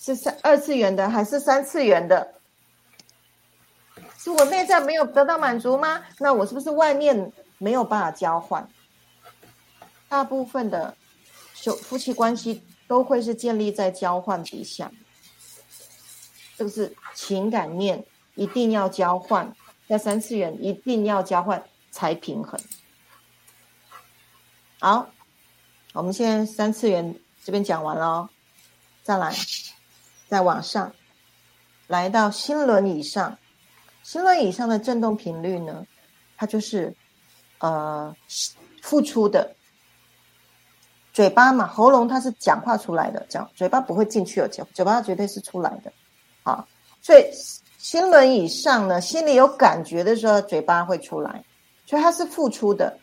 [0.00, 2.34] 是三二次元的还是三次元的？
[4.18, 6.02] 是我内在没有得到满足吗？
[6.18, 8.68] 那我是不是外面没有办法交换？
[10.08, 10.96] 大部分的
[11.54, 14.90] 夫夫妻关系都会是建立在交换底下，
[16.56, 19.54] 这个是情感面一定要交换，
[19.88, 22.60] 在三次元一定要交换才平衡。
[24.80, 25.08] 好，
[25.92, 28.28] 我们现在三次元这边讲完了，
[29.02, 29.34] 再来，
[30.28, 30.92] 再往上，
[31.86, 33.38] 来到心轮以上。
[34.02, 35.86] 心轮以上的振动频率呢，
[36.36, 36.94] 它就是
[37.58, 38.14] 呃
[38.82, 39.56] 付出的
[41.14, 45.90] 嘴巴嘛，喉咙它是讲话出来的，讲嘴巴不会进去哦，嘴嘴巴绝对是出来的，
[46.42, 46.68] 好，
[47.00, 47.24] 所以
[47.84, 51.44] 心轮以上呢，心里有感觉的时候，嘴巴会出来，
[51.84, 52.98] 所以它是付出的。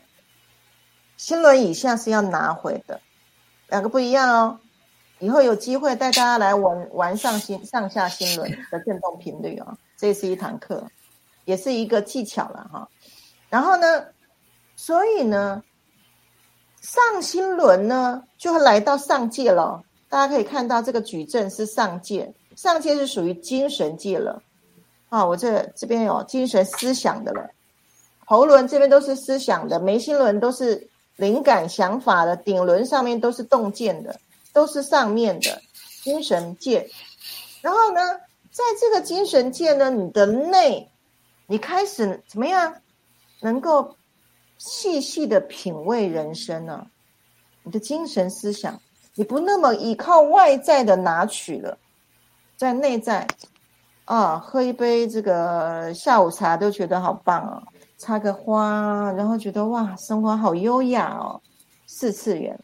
[1.17, 2.99] 心轮以下是要拿回的，
[3.67, 4.59] 两个不一样哦。
[5.19, 9.77] 以后有机会带大家来玩玩上心上下心轮的振动频率哦。
[9.95, 10.83] 这是一堂课，
[11.45, 12.89] 也是一个技巧了哈。
[13.49, 14.07] 然后呢，
[14.75, 15.61] 所以呢，
[16.81, 19.83] 上心轮呢，就会来到上界了。
[20.09, 24.41] 大家可以看到，这个矩阵是上界，上界是属于精神界了。
[25.11, 27.49] 啊，我这这边有精神思想的了，
[28.25, 34.17] 喉轮这边都是思想的，眉心轮都是灵感想法的，顶轮上面都是洞见的，
[34.53, 35.61] 都是上面的
[36.01, 36.89] 精神界。
[37.61, 38.01] 然后呢，
[38.51, 40.89] 在这个精神界呢，你的内，
[41.47, 42.73] 你开始怎么样，
[43.41, 43.95] 能够。
[44.63, 46.85] 细细的品味人生呢，
[47.63, 48.79] 你的精神思想，
[49.15, 51.79] 你不那么依靠外在的拿取了，
[52.57, 53.27] 在内在
[54.11, 57.63] 啊，喝一杯这个下午茶都觉得好棒哦，
[57.97, 61.39] 插个花，然后觉得哇，生活好优雅哦，
[61.87, 62.59] 四次元，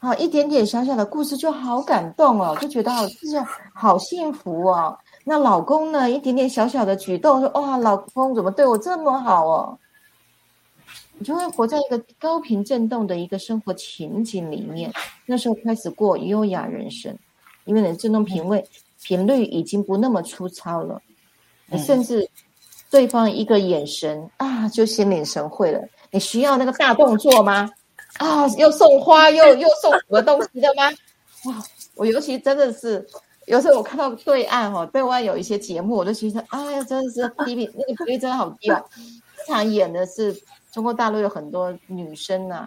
[0.00, 3.40] 好一点点小小的故事就好感动哦，就觉得好就是
[3.72, 4.98] 好幸福哦。
[5.22, 9.78] 那老公呢，一点点小小的举动，说哇，老公怎么对我这么好哦？
[11.18, 14.92] 你就会活在一个高频振动的一个生活情景里面，
[15.24, 17.16] 那时候开始过优雅人生，
[17.64, 18.68] 因为你的振动频位
[19.04, 21.00] 频率已经不那么粗糙了，
[21.66, 22.28] 你甚至
[22.90, 25.80] 对方一个眼神啊，就心领神会了。
[26.10, 27.70] 你需要那个大动作吗？
[28.18, 30.90] 啊，又送花又 又送什么东西的吗？
[31.46, 31.62] 哇，
[31.96, 33.06] 我尤其真的是
[33.46, 38.82] 有时候我看到对岸哦，对岸有一些节目，我都觉得哎呀，真的是低频 那个频率真的好低啊，
[39.46, 40.34] 经常演的是。
[40.72, 42.66] 中国大陆有很多女生呢，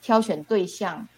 [0.00, 1.08] 挑选对象，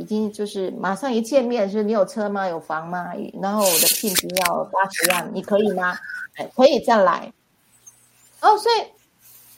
[0.00, 2.48] 已经就是马上一见面，就是你有车吗？
[2.48, 3.12] 有房吗？
[3.40, 5.96] 然后我的聘金要八十万，你可以吗？
[6.36, 7.30] 哎，可以再来。
[8.40, 8.86] 哦，所以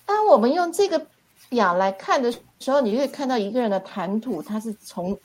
[0.05, 1.07] 当我们用这个
[1.49, 5.17] 表来看的时候，你就会看到一个人的谈吐，他是从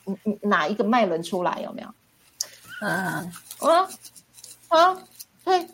[0.42, 1.88] 哪一个脉轮出来，有没有？
[2.80, 3.88] 嗯，啊，
[4.68, 5.02] 好，
[5.44, 5.66] 对。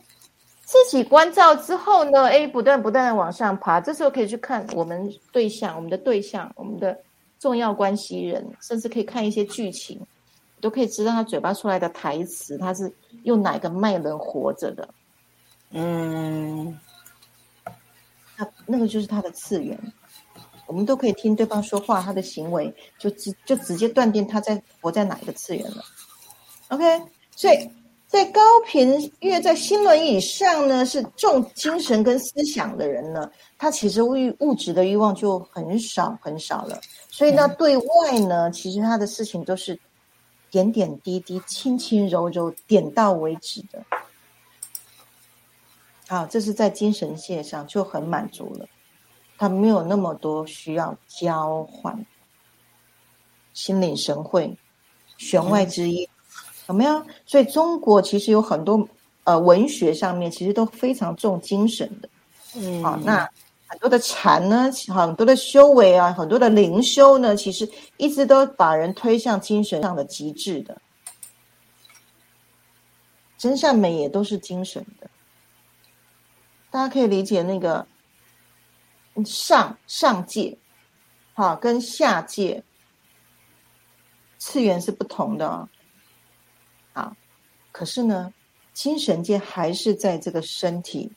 [0.66, 3.80] 自己关照之后呢，哎，不断不断的往上爬。
[3.80, 6.98] 这时候可以去看我们对象、我们的对象、我们的
[7.44, 10.00] 重要关系人，甚至可以看一些剧情，
[10.62, 12.90] 都可以知道他嘴巴出来的台词，他是
[13.24, 14.88] 用哪个脉轮活着的。
[15.72, 16.80] 嗯，
[18.38, 19.78] 那那个就是他的次元，
[20.66, 25.85] 我们都可以听对方说话，他的行为就直就直接断定他在活在哪一个次元了。
[26.68, 26.83] OK，
[27.37, 27.70] 所以。
[28.07, 33.28] 在高频越在心轮以上呢，是重精神跟思想的人呢，
[33.59, 36.80] 他其实物物质的欲望就很少很少了。
[37.16, 39.79] 所以呢，对外呢，其实他的事情都是
[40.50, 43.85] 点点滴滴、轻轻柔柔、点到为止的。
[46.09, 48.66] 啊，这是在精神界上就很满足了，
[49.38, 52.05] 他没有那么多需要交换，
[53.53, 54.53] 心领神会，
[55.16, 56.09] 弦外之音。
[56.66, 57.00] 有没有？
[57.27, 58.88] 所以中国其实有很多
[59.22, 62.09] 呃文学上面其实都非常重精神的，
[62.57, 63.31] 嗯，好，那
[63.74, 70.80] 很多的禅呢，很多的修为啊，很多的灵修呢，其实一直都把人推向精神上的极致的，
[73.37, 75.10] 真善美也都是精神的，
[76.70, 77.84] 大家可以理解那个
[79.26, 80.56] 上上界，
[81.32, 82.62] 好，跟下界
[84.38, 85.68] 次元是不同的
[86.92, 87.16] 啊。
[87.72, 88.32] 可是呢，
[88.72, 91.10] 精神界还是在这个身体，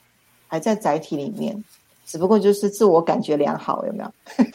[0.47, 1.63] 还在载体里面，
[2.07, 4.11] 只不过就是自我感觉良好，有没有？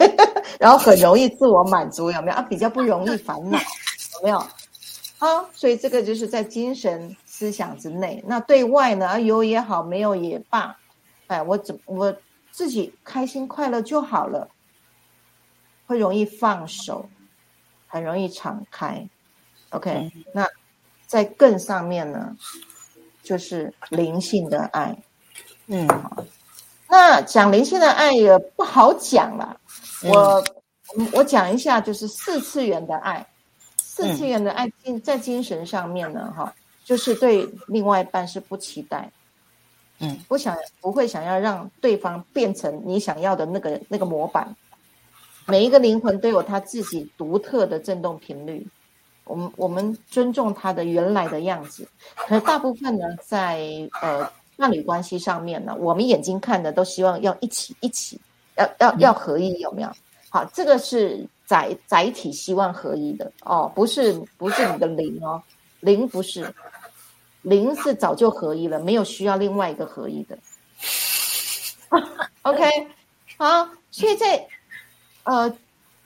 [0.59, 2.35] 然后很容易自我满足，有没有？
[2.35, 4.37] 啊，比较不容易烦恼，有没有？
[5.19, 8.21] 啊，所以这个就是在精神思想之内。
[8.27, 10.75] 那对外呢，有也好，没有也罢，
[11.27, 12.13] 哎，我怎我
[12.51, 14.49] 自己开心快乐就好了，
[15.85, 17.07] 会容易放手，
[17.87, 19.07] 很容易敞开。
[19.69, 20.45] OK，那。
[21.05, 22.35] 在更上面呢，
[23.21, 24.97] 就是灵性的爱，
[25.67, 25.87] 嗯，
[26.93, 29.57] 那讲灵性的爱也不好讲了。
[30.03, 30.43] 我
[31.11, 33.25] 我讲一下，就是四次元的爱，
[33.77, 36.53] 四次元的爱精在精神上面呢，哈，
[36.85, 39.11] 就是对另外一半是不期待，
[40.01, 44.55] 嗯，不想不会想要让对方变成你想要的那个那个模板。
[45.47, 48.67] 每一个灵魂都有他自己独特的振动频率。
[49.23, 51.87] 我们我们尊重他的原来的样子，
[52.27, 53.67] 可是大部分呢，在
[54.03, 58.19] 呃伴侣关系上面呢，我们眼睛看的都希望要一起一起，
[58.55, 59.91] 要要要合一，有没有？
[60.29, 65.41] 好，这个是载载体希望合一的哦，不是不是你的灵哦，
[65.79, 66.53] 灵不是，
[67.41, 70.37] 灵是早就合一了，没有需要另外一个合一的。
[72.43, 72.87] OK，
[73.37, 74.47] 好，所以在
[75.23, 75.55] 呃。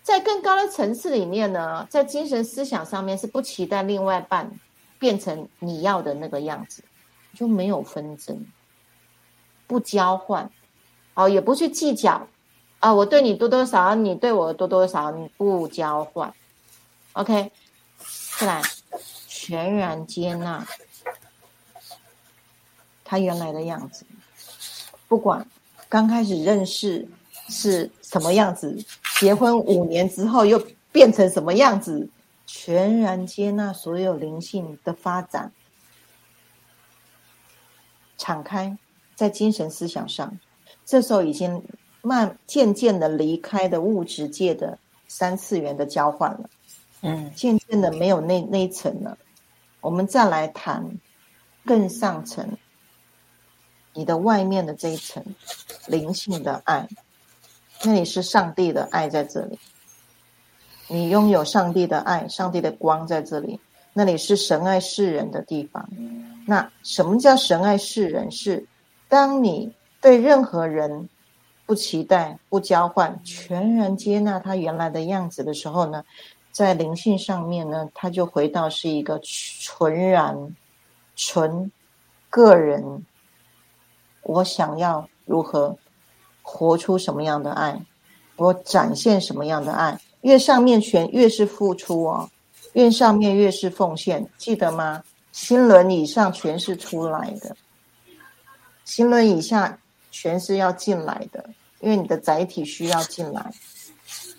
[0.07, 4.49] 在更高的层次里面呢，在精神思想上面是不期待另外半
[4.97, 6.81] 变成你要的那个样子，
[7.37, 8.43] 就没有纷争，
[9.67, 10.49] 不交换，
[11.13, 12.27] 哦，也不去计较
[12.79, 16.33] 啊，我对你多多少，你对我多多少少，你不交换。
[17.13, 17.51] OK，
[18.39, 18.61] 再来，
[19.27, 20.65] 全然接纳
[23.05, 24.03] 他原来的样子，
[25.07, 25.47] 不管
[25.87, 27.07] 刚开始认识
[27.49, 28.83] 是什么样子，
[29.19, 30.59] 结婚五年之后又
[30.91, 32.09] 变成什么样子，
[32.47, 35.51] 全然接纳所有灵性的发展，
[38.17, 38.77] 敞开
[39.15, 40.37] 在精神思想上，
[40.85, 41.63] 这时候已经
[42.01, 46.49] 慢渐渐的离开的物质界的三次元的交换了。
[47.01, 49.17] 嗯，渐渐的没有那那一层了，
[49.81, 50.97] 我们再来谈
[51.63, 52.57] 更上层，
[53.93, 55.23] 你的外面的这一层
[55.85, 56.87] 灵性的爱，
[57.83, 59.59] 那里是上帝的爱在这里，
[60.87, 63.59] 你拥有上帝的爱，上帝的光在这里，
[63.97, 65.89] 那里是神爱世人的地方。
[66.45, 68.29] 那什么叫神爱世人？
[68.29, 68.63] 是
[69.09, 71.09] 当你对任何人
[71.65, 76.03] 不期待、不交换，全然接纳他原来的样子的时候呢？
[76.51, 80.55] 在灵性上面呢，他就回到是一个纯然、
[81.15, 81.71] 纯
[82.29, 83.03] 个人。
[84.21, 85.75] 我想要如何
[86.43, 87.81] 活出什么样的爱，
[88.35, 89.99] 我展现什么样的爱？
[90.21, 92.29] 越上面全越是付出哦，
[92.73, 95.03] 越上面越是奉献，记得吗？
[95.31, 97.55] 心轮以上全是出来的，
[98.85, 99.77] 心轮以下
[100.09, 101.49] 全是要进来的，
[101.79, 103.51] 因为你的载体需要进来。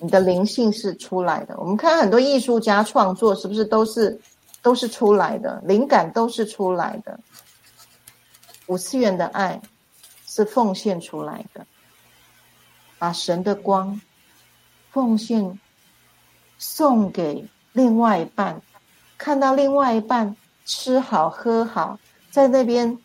[0.01, 1.57] 你的灵性是出来的。
[1.59, 4.19] 我们看很多艺术家创作，是不是都是
[4.63, 5.61] 都是出来的？
[5.65, 7.19] 灵感都是出来的。
[8.67, 9.61] 五次元的爱
[10.27, 11.67] 是奉献出来的，
[12.99, 14.01] 把神的光
[14.91, 15.59] 奉献
[16.59, 17.45] 送给
[17.79, 18.61] 另外一半，
[19.17, 21.99] 看到另外一半吃好喝好，
[22.31, 22.99] 在那边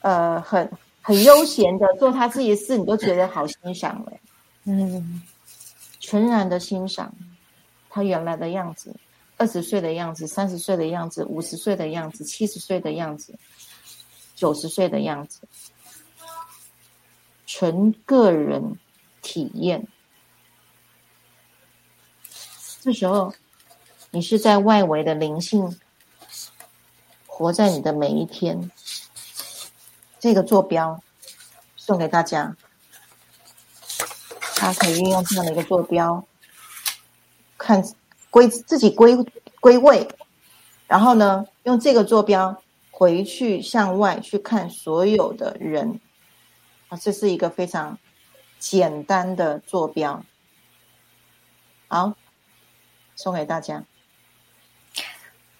[0.00, 0.70] 呃很
[1.02, 4.12] 很悠闲的做他自己的事，你都觉得好欣赏了。
[4.64, 5.22] 嗯。
[5.98, 7.12] 全然的欣赏
[7.90, 8.94] 他原来的样子，
[9.38, 13.36] 二十岁的样子，三十岁的样子，五十岁的样子，七十岁的样子，
[14.36, 15.40] 九十岁的样子，
[17.44, 18.78] 纯个人
[19.20, 19.88] 体验。
[22.82, 23.34] 这时候，
[24.16, 25.78] 你是在外围的灵性，
[27.26, 28.70] 活在你的每一天。
[30.18, 31.02] 这个坐标
[31.76, 32.56] 送给大家。
[34.58, 36.26] 大家可以运用这样的一个坐标，
[37.58, 37.84] 看
[38.30, 39.22] 归自己归
[39.60, 40.08] 归位，
[40.86, 46.00] 然后呢，用这个坐标回去向外去看所有的人，
[46.88, 47.98] 啊，这是一个非常
[48.58, 50.24] 简单的坐标。
[51.88, 52.14] 好，
[53.14, 53.84] 送给大家。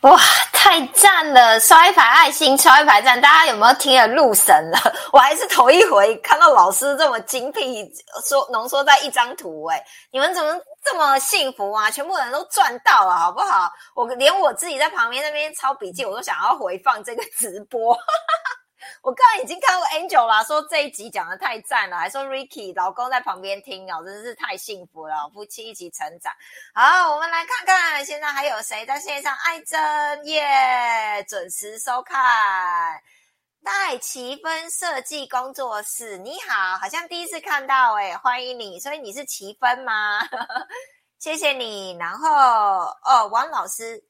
[0.07, 0.21] 哇！
[0.53, 1.59] 太赞了！
[1.59, 4.79] 刷一排爱心，刷一排赞，大家有没有听得入神了？
[5.13, 7.85] 我还是头一回看到老师这么精辟，
[8.29, 11.91] 说浓缩在一张图，哎，你们怎么这么幸福啊？
[11.91, 13.71] 全部人都赚到了，好不好？
[13.95, 17.95] 我连我自己在旁边那边抄笔记，我都想要回放这个直播。
[17.95, 18.56] 哈哈哈
[19.07, 26.35] 我刚刚已经看过 Angel 啦，说这一集讲的太赞了，还说 Ricky 老公在旁边听哦，真是太幸福了，夫妻一起成长。
[26.75, 29.33] 好，我们来看看现在还有谁在线上？
[29.45, 32.19] 爱珍耶，准时收看。
[33.63, 40.19] 戴奇芬设计工作室，你好，好像第一次看到哎，欢迎你，所以你是奇芬吗？
[41.21, 41.97] 谢谢你。
[41.97, 42.29] 然后
[43.05, 44.03] 哦，王老师。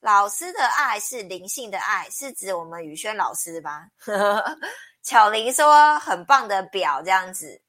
[0.00, 3.88] 老师的爱是灵性的爱，是指我们宇轩老师吧？
[5.02, 7.60] 巧玲说很棒的表这样子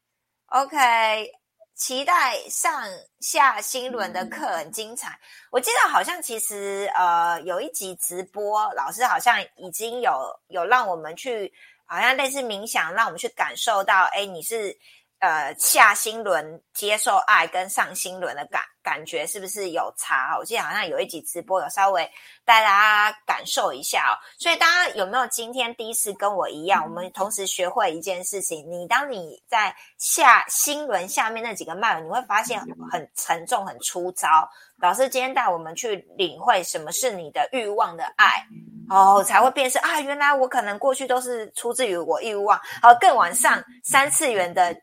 [0.48, 1.32] ，OK，
[1.76, 2.84] 期待上
[3.20, 5.20] 下新轮的课很精彩。
[5.52, 11.52] 我记得好像其实呃有一集直播，老师好像已经有有让我们去，
[11.86, 14.78] 好像类似冥想，让我们去感受到，哎，你是。
[15.20, 20.38] 呃，下心轮接受爱跟上心轮的感感觉是不是有差？
[20.38, 22.04] 我记得好像有一集直播有稍微
[22.46, 22.68] 带大
[23.12, 24.14] 家感受一下哦。
[24.38, 28.70] 所以大家有没有今天第一次跟我一样，我们同时学会一件事情？
[28.70, 32.62] 你当你在下心轮下面那几个脉轮，你会发现
[32.92, 34.48] 很沉重、很粗糙。
[34.80, 38.46] 老师今天带我们去领会什么是你的欲望的爱
[38.88, 44.80] 哦，才会变成啊，原来我可能过去都是出自于我欲望，好更往上三次元的。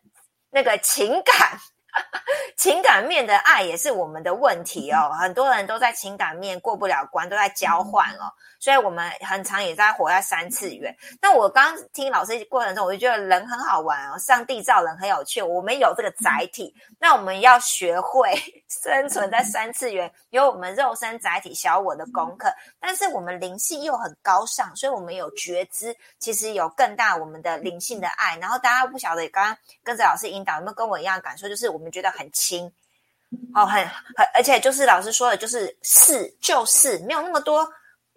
[0.54, 1.58] 那个情感，
[2.56, 5.10] 情感面的爱也是我们的问题哦。
[5.20, 8.32] 很多人都在情感面过不了关，都在交换哦。
[8.60, 10.96] 所以我们很常也在活在三次元。
[11.20, 14.18] 那我刚听老师过程中，我就觉得人很好玩哦。
[14.18, 18.32] 上帝造人很有趣，我们有这个载体，那我们要学会
[18.68, 22.48] 生存在三次元，有我们肉身载体小我的功课。
[22.80, 28.38] 但是我们灵性又很高尚，所以我们有觉知，其实有更大我们的灵性的爱。
[28.38, 31.46] 然后大家不晓得，刚刚跟着老师引导，有没有跟我一样感受？
[31.48, 32.64] 就是我们你们觉得很轻，
[33.54, 37.68] 哦，很很，而且就是老师说的，就是是就是没有那么多，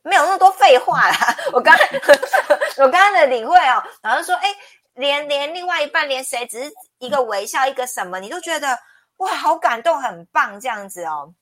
[0.04, 1.36] 没有那么多废话啦。
[1.52, 1.76] 我刚
[2.80, 4.56] 我刚刚的领会哦，老师说，哎，
[4.94, 8.80] 连连另外一半，连谁只是一个微笑，一个什么，你都觉得
[9.18, 11.34] 哇，好感动，很棒，这样子哦。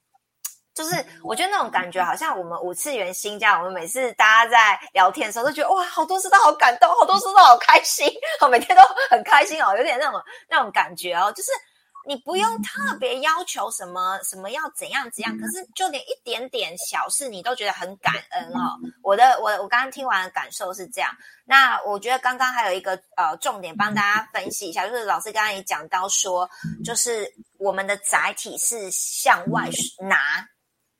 [0.73, 8.11] 就是我觉得那种感觉，好像我们五次元新家，我们每次大家在聊天的时候，都觉得哇，好多事都好感动，好多事都好开心，
[8.41, 10.19] 我每天都很开心哦，有点那种
[10.49, 11.32] 那种感觉哦。
[11.32, 11.51] 就是
[12.08, 18.78] 你不用特别要求什么什么要怎样怎样，可是就连一点点小事，你都觉得很感恩哦。
[19.01, 21.12] 我的我我刚刚听完的感受是这样。
[21.45, 26.49] 那我觉得刚刚还有一个呃重点，帮大家分析一下，就是老师刚刚也讲到说，
[26.84, 30.18] 就是我们的载体是向外拿。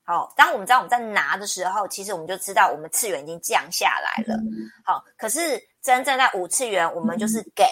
[0.08, 4.40] 好，当我们知道我们在拿的时候，其实我们就知道我们次元已经降下来了。
[4.84, 7.66] 好，可是真正在五次元，我们就是给，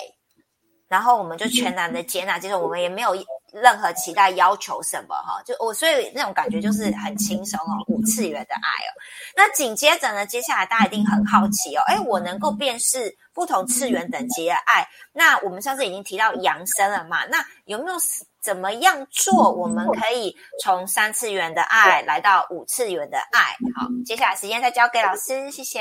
[0.94, 3.16] 然后我们就全然的接纳，接受，我们也没有
[3.52, 5.42] 任何期待要求什么哈。
[5.44, 8.90] 就我所以那种感觉就是很轻松哦，五次元的爱哦。
[9.36, 14.88] 那紧接着呢，接下来大家一定很好奇哦，哎，我能够辨识不同次元等级的爱？
[15.12, 17.26] 那我们上次已经提到扬升了嘛？
[17.26, 17.98] 那有没有？
[18.44, 23.56] 怎么样做，我们可以从三次元的爱来到五次元的爱？
[23.74, 25.80] 好，接下来时间再交给老师，谢谢。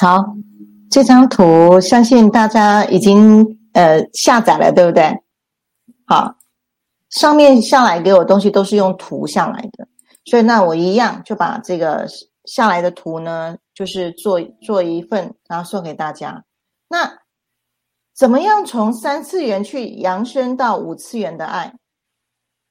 [0.00, 0.16] 好，
[0.92, 5.10] 这张图相信大家已经呃下载了，对不对？
[6.06, 6.36] 好，
[7.08, 9.88] 上面下来给我东西都是用图下来的，
[10.26, 12.06] 所以那我一样就把这个
[12.44, 16.44] 下来的图呢，就是做做一份，然后送给大家。
[16.88, 17.18] 那。
[18.14, 21.72] 怎么样从三次元去扬升到五次元的爱？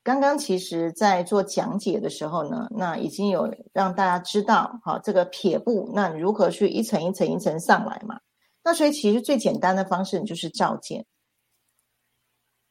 [0.04, 8.20] 刚刚其实在做讲解的时候呢，那已经有让大家知道，好这个撇步，那如何去一层一层一层上来嘛？
[8.64, 11.06] 那所以其实最简单的方式就是照见，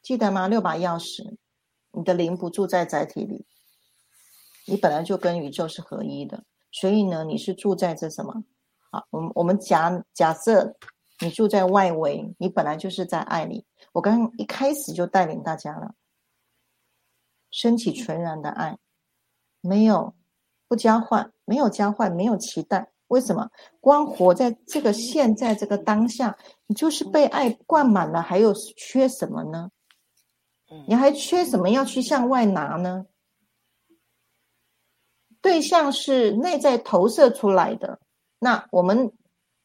[0.02, 0.48] 记得吗？
[0.48, 1.36] 六把钥匙，
[1.92, 3.46] 你的灵不住在载体里，
[4.66, 8.42] 你本来就跟宇宙是合一的，所以呢，你是住在这什么？
[8.90, 10.76] 好，我们我们假假设。
[11.22, 13.62] 你住在外围，你本来就是在爱里。
[13.92, 15.94] 我刚一开始就带领大家了，
[17.50, 18.78] 升起纯然的爱，
[19.60, 20.14] 没有
[20.68, 22.90] 不交换，没有交换，没有期待。
[23.08, 23.50] 为什么？
[23.80, 29.70] 光活在这个现在这个当下，你就是被爱灌满了，还有缺什么呢？
[30.86, 33.06] 你还缺什么要去向外拿呢？
[35.40, 38.00] 对象是内在投射出来的，
[38.38, 39.12] 那我们。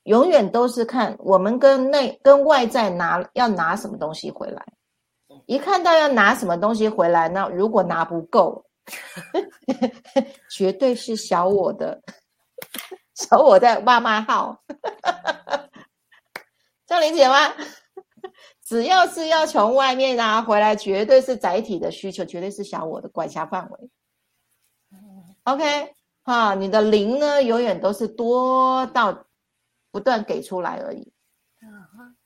[0.05, 4.63] 永远都是看我们跟内跟外在拿要拿什么东西回来，
[5.45, 8.65] 一看到要拿什么东西回来，那如果拿不够，
[10.49, 12.01] 绝对是小我的
[13.13, 14.63] 小我在骂骂号，
[16.85, 17.53] 这样理解吗？
[18.63, 23.89] 只要是要从外面拿回来，绝对是载体的需求，绝对是小我的管辖范围。
[25.43, 25.93] OK，
[26.23, 29.25] 哈，你的零呢，永远都是多到。
[29.91, 31.13] 不断给出来而已，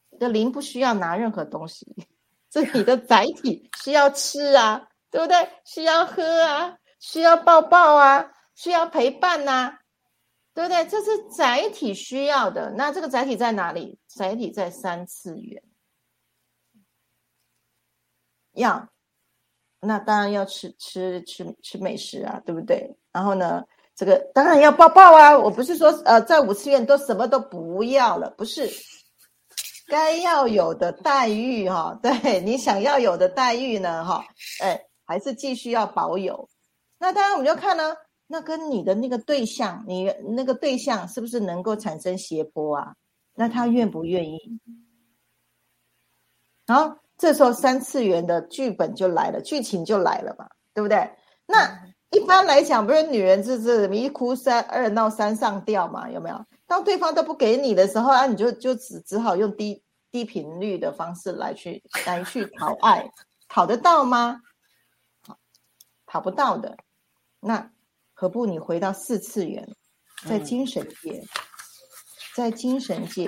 [0.10, 1.86] 你的零不需要拿任何东西，
[2.52, 5.36] 是你的载体需要吃啊，对不对？
[5.66, 9.78] 需要喝啊，需要抱抱啊，需要陪伴呐，
[10.54, 10.86] 对不对？
[10.86, 12.72] 这是载体需要的。
[12.72, 14.00] 那这个载体在哪里？
[14.08, 15.64] 载体在三次元，
[18.54, 18.89] 要，
[19.80, 22.97] 那当然要吃吃吃吃美食啊，对不对？
[23.12, 23.64] 然后呢？
[23.95, 25.38] 这个当然要抱抱啊！
[25.38, 28.66] 我不是说呃，在五次元都什么都不要了，不是
[29.90, 34.24] 该要有的待遇哈， 对你想要有的待遇呢哈，
[34.62, 36.48] 哎，还是继续要保有。
[37.00, 37.96] 那当然我们就看呢，
[38.28, 42.94] 那跟你的那个对象，你那个对象是不是能够产生斜坡啊？
[43.36, 44.40] 那他愿不愿意？
[46.68, 51.12] 好，这时候三次元的剧本就来了，剧情就来了嘛，对不对？
[51.46, 51.90] 那。
[52.12, 56.10] 一般来讲，不是女人就是一哭三二闹三上吊嘛？
[56.10, 56.44] 有没有？
[56.70, 63.10] 当对方都不给你的时候啊，你就就只只好用低低频率的方式来去来去讨爱，
[63.48, 64.40] 讨得到吗？
[66.06, 66.78] 讨不到的。
[67.40, 67.72] 那
[68.14, 69.68] 何不你回到四次元，
[70.28, 71.24] 在精神界，
[72.36, 73.28] 在精神界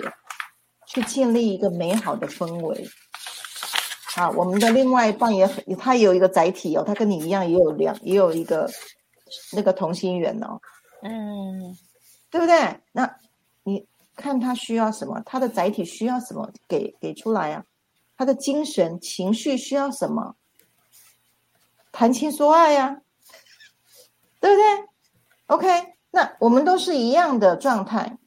[0.85, 2.87] 去建立一个美好的氛围。
[4.17, 8.69] 啊，我们的另外一半也很，他也有一个载体哦，他跟你一样也有两，也有一个
[9.53, 10.59] 那个同心圆哦，
[11.01, 11.75] 嗯，
[12.29, 12.79] 对不对？
[12.91, 13.17] 那
[13.63, 13.85] 你
[14.15, 17.65] 看他需要什么，他的载体需要什么，给给出来啊？
[18.17, 20.35] 他的精神情绪需要什么？
[21.91, 23.01] 谈情说爱呀，
[24.39, 24.89] 对不对
[25.47, 28.17] ？OK，那我们都是一样的状态。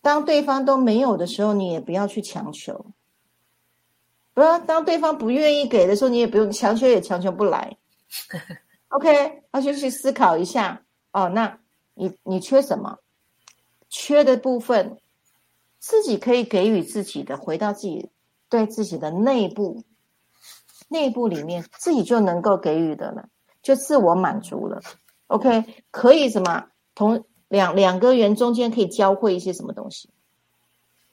[0.00, 2.86] 当对方都没有的时候，你也不要去强求。
[4.34, 7.76] 不要当对方不愿意给的时候，你也不用强求，也强求不来。
[8.88, 10.82] OK，要去去思考一下
[11.12, 11.28] 哦。
[11.28, 11.58] 那
[11.94, 12.98] 你你缺什么？
[13.94, 14.96] 缺的部分，
[15.78, 18.08] 自己可以给予自己的，回到自己
[18.48, 19.84] 对自己的内部，
[20.88, 23.28] 内部里面自己就能够给予的了，
[23.62, 24.80] 就自我满足了。
[25.26, 26.68] OK，可以什么？
[26.94, 30.08] 同两两个人中间可以交汇一些什么东西？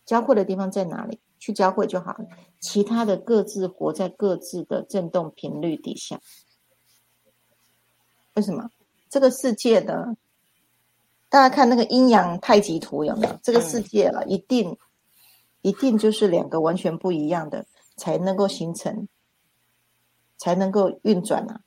[0.05, 1.19] 交汇的地方在哪里？
[1.37, 2.25] 去交汇就好了。
[2.61, 6.21] 其他的各自活在各自的振动频率底下。
[8.35, 8.69] 为什么？
[9.09, 10.15] 这个世界的，
[11.29, 13.39] 大家看那个阴阳太极图有没有？
[13.43, 14.77] 这个世界啊，一定
[15.61, 17.65] 一定就是两个完全不一样的，
[17.95, 19.07] 才能够形成，
[20.37, 21.61] 才能够运转啊。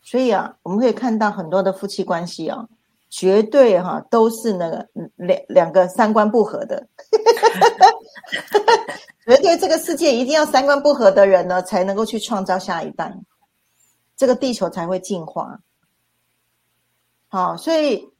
[0.00, 2.68] 所以啊，我们可以看到很多的夫妻关系啊，
[3.10, 6.86] 绝对哈都是那个两两个三观不合的，
[9.26, 13.12] 绝对这个世界一定要三观不合的人呢，才能够去创造下一代。
[14.16, 15.58] 这个地球才会进化，
[17.26, 18.11] 好，所以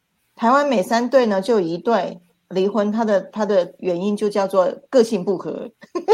[0.42, 5.70] 台湾每三对呢，就一对离婚，他的他的原因就叫做个性不合，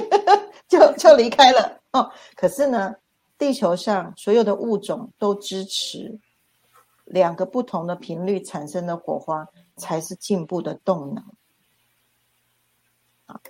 [0.69, 2.11] 就就离开了哦。
[2.37, 2.95] 可是呢，
[3.39, 6.21] 地球上所有的物种都支持
[7.07, 9.47] 两个不同的频率产生的火花
[9.79, 11.25] 才是进步的动能。
[13.25, 13.41] 好，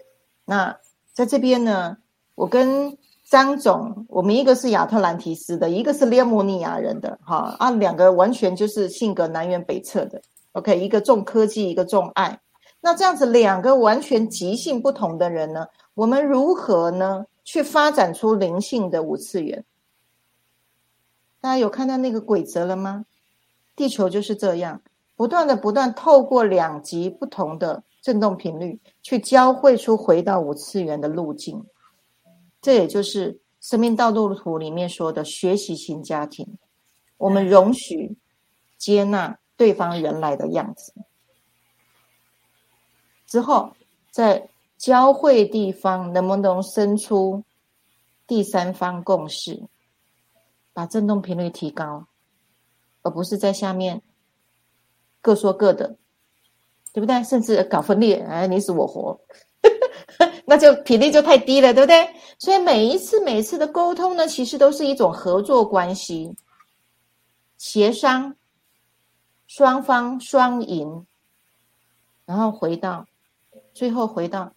[0.45, 0.79] 那
[1.12, 1.97] 在这边呢，
[2.37, 2.97] 我跟。
[3.29, 10.22] 张总，我们一个是亚特兰提斯的，一个是列莫尼亚人的，哈啊，两个完全就是性格南辕北辙的。
[10.53, 12.40] OK，一个重科技，一个重爱，
[12.80, 19.64] 那这样子两个完全极性不同的人呢，我们如何呢去发展出灵性的五次元？
[21.40, 23.05] 大家有看到那个规则了吗？
[23.76, 24.82] 地球就是这样，
[25.14, 31.64] 不断的不断透过两极不同的振动频率，去交汇出回到五次元的路径。
[32.61, 36.59] 这也就是生命道路图里面说的学习型家庭，
[37.16, 38.16] 我们容许
[38.76, 40.95] 接纳对方原来的样子，
[43.27, 43.73] 之后
[44.11, 44.49] 在
[44.79, 47.45] 交汇地方能不能生出
[48.27, 49.65] 第三方共识，
[50.73, 52.07] 把振动频率提高，
[53.03, 54.01] 而不是在下面
[55.21, 55.97] 各说各的，
[56.93, 57.23] 对不对？
[57.25, 59.21] 甚至搞分裂，哎，你死我活。
[60.47, 62.09] 那就频率就太低了，对不对？
[62.39, 66.37] 所以每一次、每次的沟通呢，其实都是一种合作关系，
[67.59, 68.35] 协商，
[69.49, 71.07] 双方双赢，
[72.26, 73.07] 然后回到
[73.72, 74.53] 最后回到，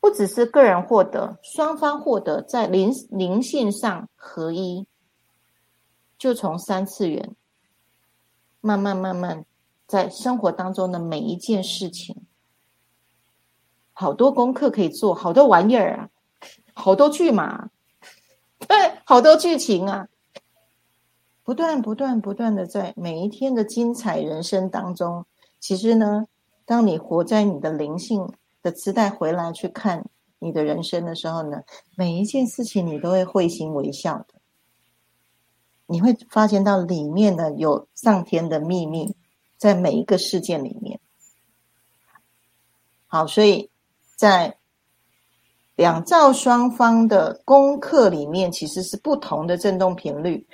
[0.00, 4.86] 不只是个人获得，双方获得，在灵灵性上合一，
[6.18, 7.36] 就从三次元
[8.62, 9.44] 慢慢慢慢
[9.86, 12.16] 在生活当中的每一件事情。
[13.92, 16.08] 好多功课可以做，好多玩意儿啊，
[16.72, 17.68] 好多剧嘛，
[18.60, 20.08] 对，好多剧情啊，
[21.50, 25.26] 不断不断不断的在每一天的精彩人生当中，
[25.58, 26.24] 其实呢，
[26.64, 28.24] 当你活在你的灵性
[28.62, 31.60] 的磁带回来去看你的人生的时候呢，
[31.96, 34.34] 每一件事情你都会会心微笑的，
[35.86, 39.16] 你会发现到里面的有上天的秘密，
[39.56, 41.00] 在每一个事件里面。
[43.08, 43.68] 好，所以。
[44.16, 44.54] 在
[45.76, 50.46] 两造双方的功课里面，其实是不同的振动频率。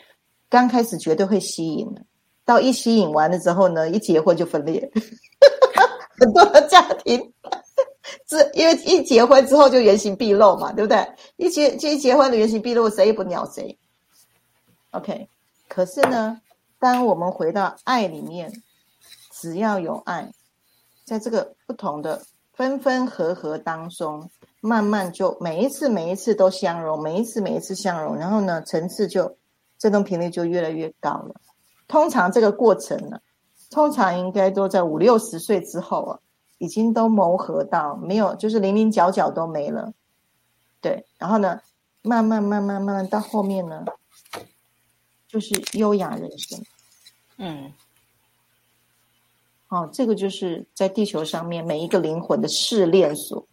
[0.48, 2.02] 刚开始绝对会吸引的，
[2.44, 4.90] 到一吸引完了之后呢，一结婚就分裂。
[6.18, 7.32] 很多的家庭，
[8.26, 11.06] 这因为一结婚之后就原形毕露嘛，对不对？
[11.36, 13.76] 一结一结婚的原形毕露，谁也不鸟谁。
[14.92, 15.28] OK，
[15.68, 16.40] 可是呢，
[16.78, 18.52] 当我们回到爱里面，
[19.32, 20.32] 只要有爱，
[21.04, 22.22] 在这个不同的。
[22.54, 24.30] 分分合合当中，
[24.62, 29.36] 慢慢就每一次每一次都相融，每一次每一次相融，然后呢，层次就
[29.78, 31.34] 振动频率就越来越高了。
[31.88, 33.20] 通常这个过程呢，
[33.70, 36.18] 通常应该都在五六十岁之后啊，
[36.58, 39.92] 已经都磨合到没有，就是零零角角都没了。
[40.80, 41.60] 对，然后呢，
[42.02, 43.84] 慢慢慢慢慢慢到后面呢，
[45.28, 46.60] 就是优雅人生。
[47.38, 47.72] 嗯。
[49.68, 53.44] 哦，这个就是在地球上面每一个灵魂的试炼所，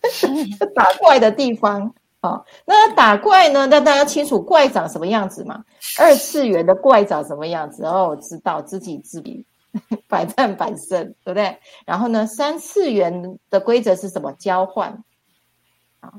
[0.76, 1.94] 打怪的地方。
[2.20, 3.66] 哦，那打怪呢？
[3.66, 5.64] 那大家清楚怪长什么样子吗？
[5.98, 7.84] 二次元的怪长什么样子？
[7.84, 9.44] 哦，知道，知己知彼，
[10.08, 11.58] 百战百胜，对不对？
[11.86, 14.32] 然后呢，三次元的规则是什么？
[14.32, 15.04] 交换。
[16.00, 16.12] 啊，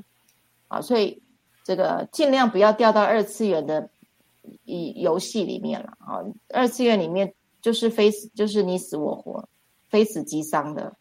[0.68, 1.22] 啊，所以
[1.64, 3.90] 这个尽量不要掉到二次元的
[4.64, 5.92] 以游戏里面了。
[5.98, 7.34] 啊，二次元里面。
[7.62, 9.46] 就是非死，就是你死我活，
[9.90, 10.96] 非死即伤的，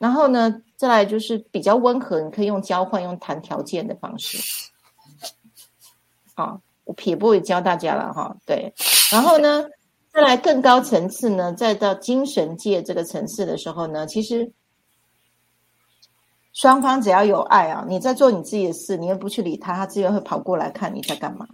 [0.00, 4.38] 然后呢，再来就是比较温和，你可以用交换、用谈条件的方式。
[6.34, 8.34] 好，我撇步也教大家了哈。
[8.46, 8.72] 对，
[9.12, 9.62] 然后呢，
[10.10, 14.50] 再来更高层次呢，再到精神界这个层次的时候呢，其实
[16.54, 21.46] 双方只要有爱啊，你在做你自己的事，你又不去理他，他自然会跑过来看你在干嘛。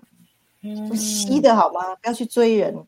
[0.62, 1.96] 嗯吸的好吗？
[1.96, 2.86] 不要去追人。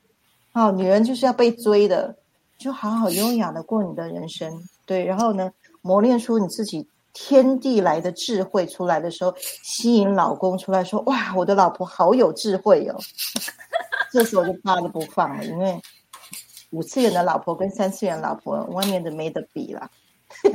[0.52, 2.16] 好，女人就是要被追的，
[2.56, 4.62] 就好好优雅的过你的人生。
[4.88, 12.96] 对，然后呢，磨练出你自己天地来的智慧出来的时候，吸引老公出来说：“哇，我的老婆好有智慧哦。
[14.10, 15.78] ”这时候就怕的不放了，因为
[16.70, 19.90] 五次元的老婆跟三次元老婆外面的没得比了，
[20.42, 20.52] 对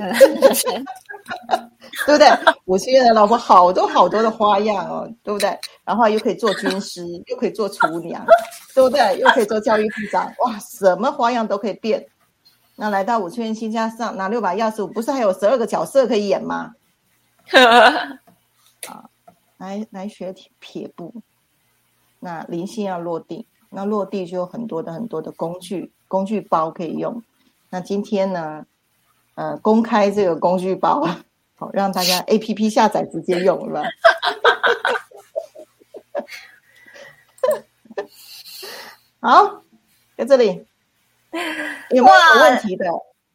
[2.08, 2.28] 不对？
[2.66, 5.56] 五次元的老婆好多好多的花样哦，对不对？
[5.86, 8.26] 然后又可以做军师，又可以做厨娘，
[8.74, 9.20] 对不对？
[9.20, 12.04] 又可以做教育部长，哇，什么花样都可以变。
[12.76, 16.74] 那来到五次元新家上拿六把钥匙，不是还有十二个角色可以演吗？
[17.54, 19.10] 啊，
[19.58, 21.14] 来来学撇步。
[22.20, 27.22] 那灵性要落地，那落地就有很多的很多的工具工具包可以用。
[27.70, 28.66] 那今天呢，
[29.36, 31.08] 呃，公开这个工具包，
[31.56, 33.84] 好让大家 A P P 下载直接用了。
[39.20, 39.62] 好，
[40.18, 40.66] 在这里。
[41.90, 42.86] 有没有问题的？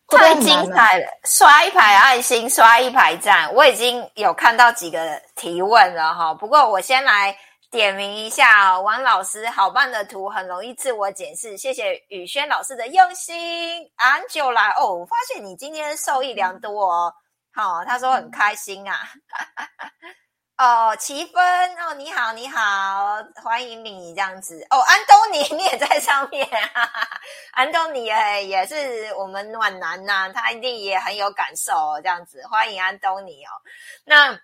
[0.09, 1.07] 太精彩了！
[1.25, 3.53] 刷一排爱心，刷一排赞。
[3.53, 6.33] 我已经有看到几个提问了哈。
[6.33, 7.37] 不过我先来
[7.71, 11.59] 点名一下王老师，好棒的图，很容易自我解释。
[11.59, 13.87] 谢谢宇轩老师的用心。
[13.97, 17.13] 安久来哦，我发现你今天受益良多哦。
[17.53, 19.11] 好，他说很开心啊。
[20.59, 24.61] 哦，奇芬哦，你好，你好，欢迎你这样子。
[24.71, 26.45] 哦，安东尼 你也在上面，
[26.75, 27.21] 哈哈
[27.53, 33.51] 安东尼诶也是我们暖男呐，他一定也很有感受哦这样子，欢迎安东尼哦，
[34.05, 34.37] 那。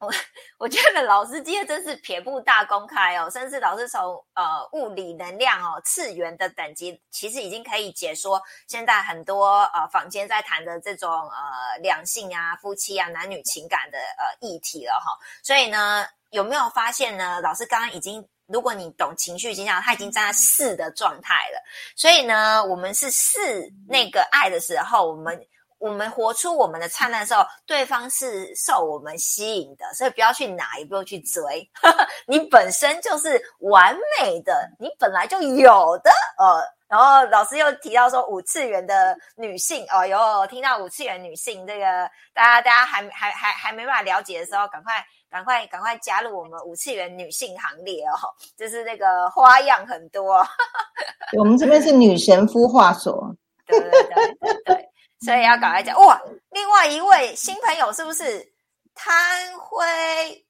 [0.00, 0.10] 我
[0.56, 4.00] 我觉得老师今天真是撇步大公开哦，甚至老师从
[4.32, 15.12] 呃物理能量哦次元的等级，其实已经可以解说现在很多呃坊间在谈的这种呃两性啊、夫妻啊、男女情感的呃议题了哈。
[15.42, 17.38] 所以呢，有没有发现呢？
[17.42, 21.62] 老师刚刚已经，如果你懂情绪经常，他已经站在四的状态了。
[21.94, 25.38] 所以呢，我们是四那个爱的时候，我们。
[25.80, 31.68] 我们活出我们的灿烂的时候，对方是受我们吸引的，所以不要去拿，也不用去追。
[32.28, 36.10] 你本身就是完美的，你本来就有的。
[36.38, 50.46] 呃，然后老师又提到说五次元的女性哦，有听到五次元女性这个，大家大家还还还还没办法了解的时候，赶快赶快赶快加入我们五次元女性行列哦，就是那个花样很多。
[51.38, 53.34] 我们这边是女神孵化所。
[53.66, 54.89] 对对对对对。
[55.20, 56.20] 所以要赶快讲哇！
[56.50, 58.52] 另外一位新朋友是不是
[58.94, 59.14] 谭
[59.58, 59.84] 辉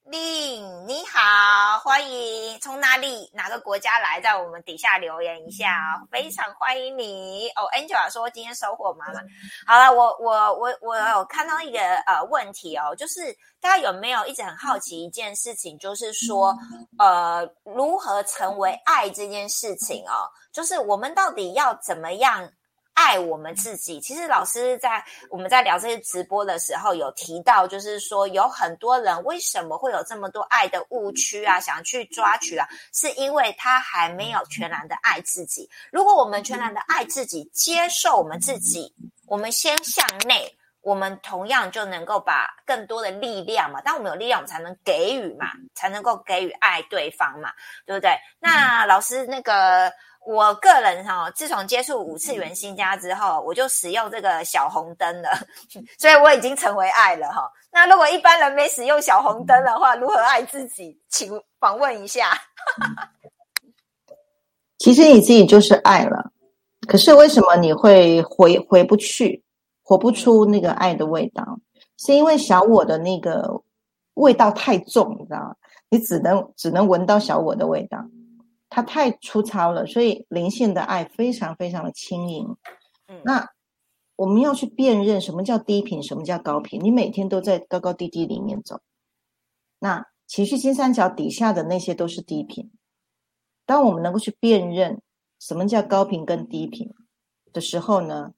[0.04, 0.86] 令？
[0.86, 5.98] 你好，欢迎从哪里哪个国家来，在我们底下留言一下啊！
[6.10, 7.66] 非常欢迎你哦。
[7.76, 9.24] Angela 说今天收获满满。
[9.66, 16.56] 好了，我我我我有看到一个呃问题哦，就是大家有没有一直很好奇一件事情，就是说
[16.96, 22.48] 呃如何成为爱这件事情哦，就是我们到底要怎么样？
[23.01, 35.68] 爱我们自己，其实老师在我们在聊这些直播的时候有提到，就是说有很多人为什么会有这么多爱的误区啊，想去抓取啊，是因为他还没有全然的爱自己。
[35.90, 38.94] 如果我们全然的爱自己，接受我们自己，
[39.26, 43.80] 我们先向内，我们同样就能够把更多的力量嘛。
[43.80, 47.51] 当我们有力量，我们才能给予嘛，才能够给予爱对方嘛，
[47.86, 48.14] 对不对？
[48.38, 49.90] 那老师那个。
[50.30, 55.28] 我个人哈，自从接触五次元新家之后，我就使用这个小红灯了，
[55.98, 57.50] 所以我已经成为爱了哈。
[57.72, 60.96] 那如果一般人没使用小红灯的话，如何爱自己？
[61.08, 62.30] 请访问一下。
[64.78, 66.30] 其实你自己就是爱了，
[66.86, 69.42] 可是为什么你会回回不去，
[69.82, 71.58] 活不出那个爱的味道？
[71.98, 73.62] 是因为小我的那个
[74.14, 75.56] 味道太重，你知道吗？
[75.88, 77.98] 你只能只能闻到小我的味道。
[78.70, 82.56] 它太粗糙了，所以灵性的爱非常非常的轻盈。
[83.08, 83.50] 嗯，那
[84.14, 86.82] 我们要去辨认什么叫低频，什么叫高频。
[86.82, 88.80] 你每天都在高高低低里面走，
[89.80, 92.70] 那情绪金三角底下的那些都是低频。
[93.66, 95.02] 当我们能够去辨认
[95.40, 96.94] 什么叫高频跟低频
[97.52, 98.32] 的时候呢，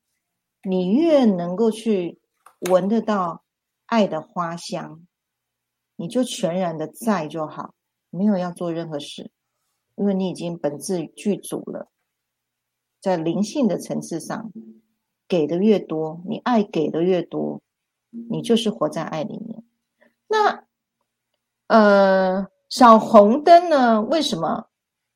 [0.62, 2.20] 你越能够去
[2.70, 3.44] 闻得到
[3.84, 5.06] 爱的花香，
[5.96, 7.74] 你就全然的在就好，
[8.08, 9.30] 没有要做任何事。
[9.96, 11.88] 因为你已经本质具足了，
[13.00, 14.50] 在灵性的层次上，
[15.28, 17.60] 给的越多，你爱给的越多，
[18.30, 19.62] 你就是活在爱里面。
[20.28, 20.64] 那
[21.68, 24.02] 呃，小红灯呢？
[24.02, 24.66] 为什么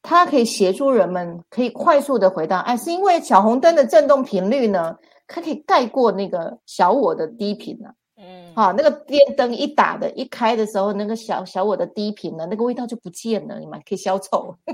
[0.02, 2.76] 它可以协助人们可以快速的回到爱？
[2.76, 4.96] 是因为小红灯的振动频率呢，
[5.26, 7.94] 它可以盖过那个小我的低频啊。
[8.16, 14.56] 嗯，好，那个电灯一打的一开的时候，那个小小我的低频呢，那个味道就不见了，你们可以消臭。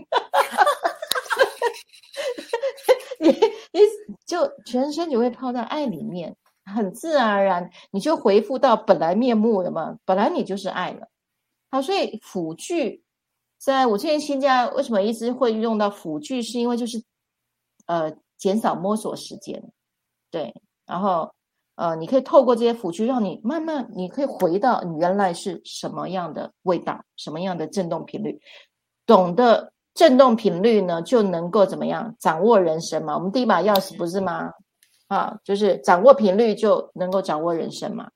[3.18, 3.28] 你
[3.72, 3.80] 你
[4.26, 9.98] 就全身就会泡在爱里面，很自然而然，你就恢复到本来面目了嘛。
[10.04, 11.08] 本来你就是爱了。
[11.70, 13.02] 好，所以辅具
[13.58, 16.42] 在我这边新家为什么一直会用到辅具？
[16.42, 17.02] 是因为就是
[17.86, 19.72] 呃减少摸索时间，
[20.30, 20.54] 对，
[20.86, 21.32] 然后
[21.74, 28.40] 呃你可以透过这些辅具，让你慢慢你可以回到你原来是什么样的味道，什么样的振动频率，
[29.06, 29.72] 懂得。
[29.94, 33.14] 振动频率呢，就能够怎么样掌握人生嘛？
[33.14, 34.50] 我们第一把钥匙不是吗？
[35.08, 38.08] 啊，就是掌握频率就能够掌握人生嘛。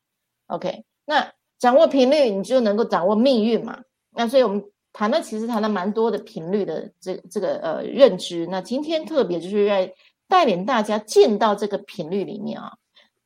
[0.46, 3.78] OK，那掌握频率，你就能够掌握命运嘛。
[4.14, 8.46] 那所以我们谈了，其实谈了蛮多的频率的这这个呃认知。
[8.46, 9.92] 那今天特别就是在
[10.28, 12.72] 带领大家进到这个频率里面啊。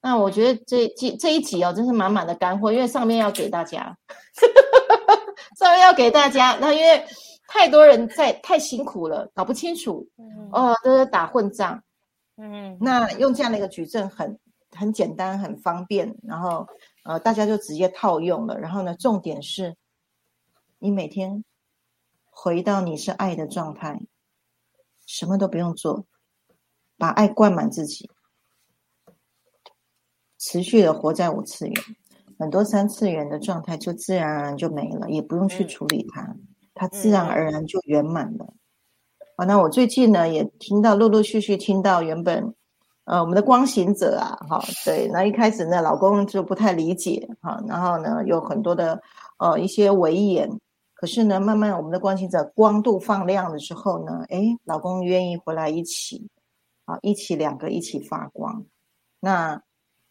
[0.01, 3.96] 那我觉得这这这一集哦，真是满满的干货，因为上面要给大家，
[5.59, 7.05] 上面要给大家，那因为。
[7.53, 10.07] 太多人在太辛苦了，搞不清楚，
[10.53, 11.82] 哦，都是打混账，
[12.36, 14.38] 嗯，那用这样的一个矩阵很
[14.70, 16.68] 很简单，很方便，然后
[17.03, 18.57] 呃，大家就直接套用了。
[18.57, 19.74] 然后呢，重点是，
[20.78, 21.42] 你每天
[22.30, 24.01] 回到你是爱的状态，
[25.05, 26.07] 什么都不用做，
[26.96, 28.09] 把爱灌满自己，
[30.41, 31.74] 持续的活在五次元，
[32.38, 36.34] 很多三次元的状态就自然而然就没了，也不用去处理它。
[36.74, 38.55] 它自然而然就圆满了。
[39.36, 42.55] 好，那我最近呢也听到陆陆续续听到原本，
[43.05, 48.99] 呃，我们的光行者啊，哈，对，那一开始呢，老公就不太理解，哈，然后呢有很多的
[49.38, 50.49] 呃一些违言，
[50.95, 56.28] 可是呢，慢慢我们的光行者光度放亮了之后呢，哎，老公愿意回来一起，
[56.86, 58.64] 啊，一起两个一起发光。
[59.20, 59.62] 那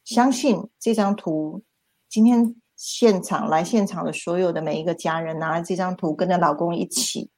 [0.10, 1.62] 相信这张图
[2.10, 2.56] 今天。
[2.82, 7.30] 现场来现场的所有的每一个家人拿了这张图，跟着老公一起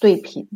[0.00, 0.48] 对频。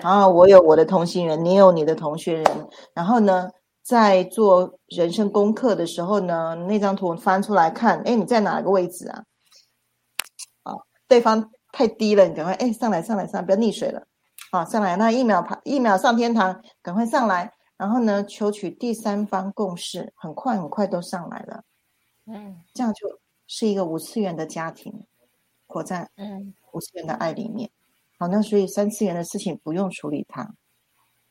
[0.00, 2.68] 然后我有我的同行人，你有你的同学人。
[2.94, 3.50] 然后呢，
[3.82, 9.24] 在做人生功课的时候呢，那张图翻出来看，哎，你在哪个位置啊？
[10.62, 10.74] 啊，
[11.08, 14.06] 对方太低了，你赶快哎上来上来上，不要溺水了。
[14.52, 17.52] 好，上来，那一秒爬一秒上天堂，赶快上来。
[17.76, 21.64] 然后呢，求取第三方共识，很快很快都上来了。
[22.24, 25.04] 嗯，这样就是一个五次元的家庭，
[25.66, 27.70] 活在嗯五次元的爱里面。
[28.18, 30.54] 好，那所以三次元的事情不用处理它，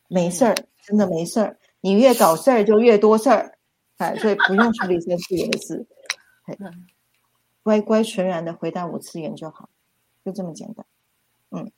[0.08, 1.58] 没事儿，真的没事儿。
[1.82, 3.58] 你越搞事儿就越多事儿，
[3.98, 5.88] 哎，所以不用处理三次元的事，
[7.64, 9.68] 乖乖纯然的回到五次元就好，
[10.24, 10.86] 就这么简单。
[11.50, 11.72] 嗯，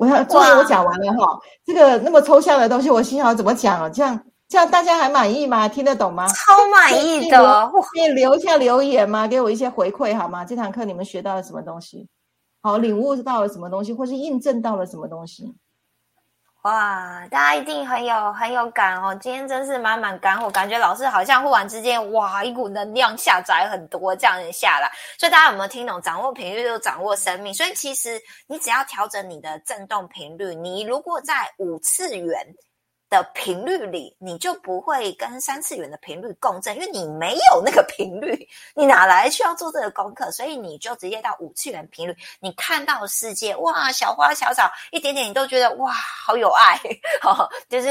[0.00, 3.88] 我要终于我讲完了哈，这个那么抽象的东西，我心想怎么讲啊？
[3.88, 4.18] 这样。
[4.48, 5.68] 这样大家还满意吗？
[5.68, 6.26] 听得懂吗？
[6.26, 9.24] 超满意的，可以留下留言吗？
[9.28, 10.44] 给我一些回馈好吗？
[10.44, 12.08] 这堂课你们学到了什么东西？
[12.60, 15.54] 好，领悟到了什么东西，或是印证到了什么东西？
[16.62, 19.16] 哇，大家一定很有很有感哦！
[19.18, 24.90] 今天真是满满干货，感觉老师好像忽然之间，哇，一股能量下载很多这样子下来。
[25.18, 26.00] 所以大家有没有听懂？
[26.02, 27.54] 掌握频率就掌握生命。
[27.54, 32.46] 所以其实你只要调整你的振动频率，你如果在五次元。
[33.10, 40.30] 的频率里，你就不会跟三次元的频率共振，因为你没有那个频率，你哪来需要做这个功课？
[40.30, 46.80] 所以你就直接到五次元频率，你看到世界，哇，小花小草一点点，你都觉得哇，好有爱，
[47.20, 47.88] 好，就是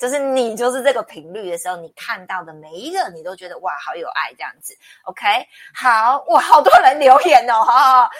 [0.00, 4.72] 就是你就是这个频率的时候，你看到的每一个，你都觉得哇，好有爱这样子。
[5.02, 5.26] OK，
[5.74, 8.04] 好，哇，好多人留言哦，哈。
[8.04, 8.10] 哦，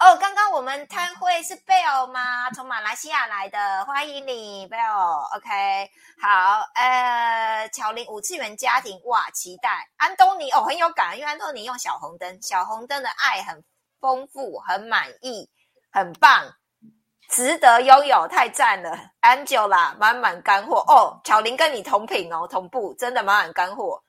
[0.00, 2.50] 哦刚刚我们参会是贝尔吗？
[2.54, 4.94] 从马来西亚来的，欢迎你，贝尔。
[5.36, 9.90] OK，好，呃，巧玲五次元家庭，哇，期待。
[9.98, 13.62] 安东尼哦，很有感，因为安东尼用小红灯，小红灯的爱很
[14.00, 15.50] 丰富，很满意，
[15.92, 16.50] 很棒，
[17.28, 18.96] 值得拥有，太赞了。
[19.20, 24.02] Angela 满满干货哦，巧玲跟你同频哦，同步，真的满满干货。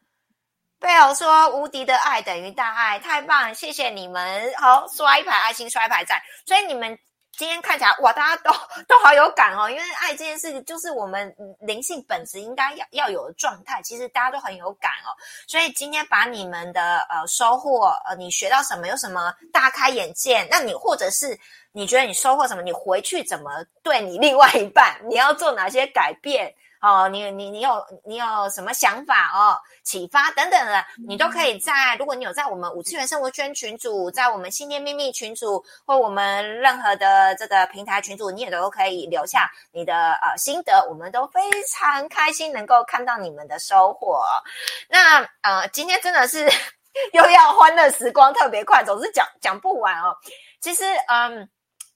[0.81, 3.53] 贝尔说：“无敌的爱等于大爱，太棒！
[3.53, 4.51] 谢谢你们。
[4.57, 6.19] 好，刷一排爱心，刷一排赞。
[6.43, 6.97] 所以你们
[7.37, 8.51] 今天看起来，哇，大家都
[8.87, 9.69] 都好有感哦。
[9.69, 13.79] 因为爱这件事情，就是我们灵性本质应该要要有的状态。
[13.83, 15.13] 其实大家都很有感哦。
[15.47, 20.47] 所以今天把你们的呃收获，呃，你学到什么，有什么大开眼界？
[20.49, 21.39] 那你或者是
[21.71, 22.63] 你觉得你收获什么？
[22.63, 24.99] 你回去怎么对你另外一半？
[25.07, 26.51] 你要做哪些改变？”
[26.81, 31.95] 哦，你你你有你有什么想法哦，启发等等的，你都可以在。
[31.97, 41.39] 如果你有在我们五次元生活圈群组，在我们信念秘密群组，或我们任何的这个平台群组，你也都可以留下你的呃心得，我们都非
[41.71, 44.23] 常开心能够看到你们的收获。
[44.89, 46.49] 那呃，今天真的是
[47.13, 50.17] 又要欢乐时光特别快，总是讲讲不完哦。
[50.59, 51.47] 其实嗯。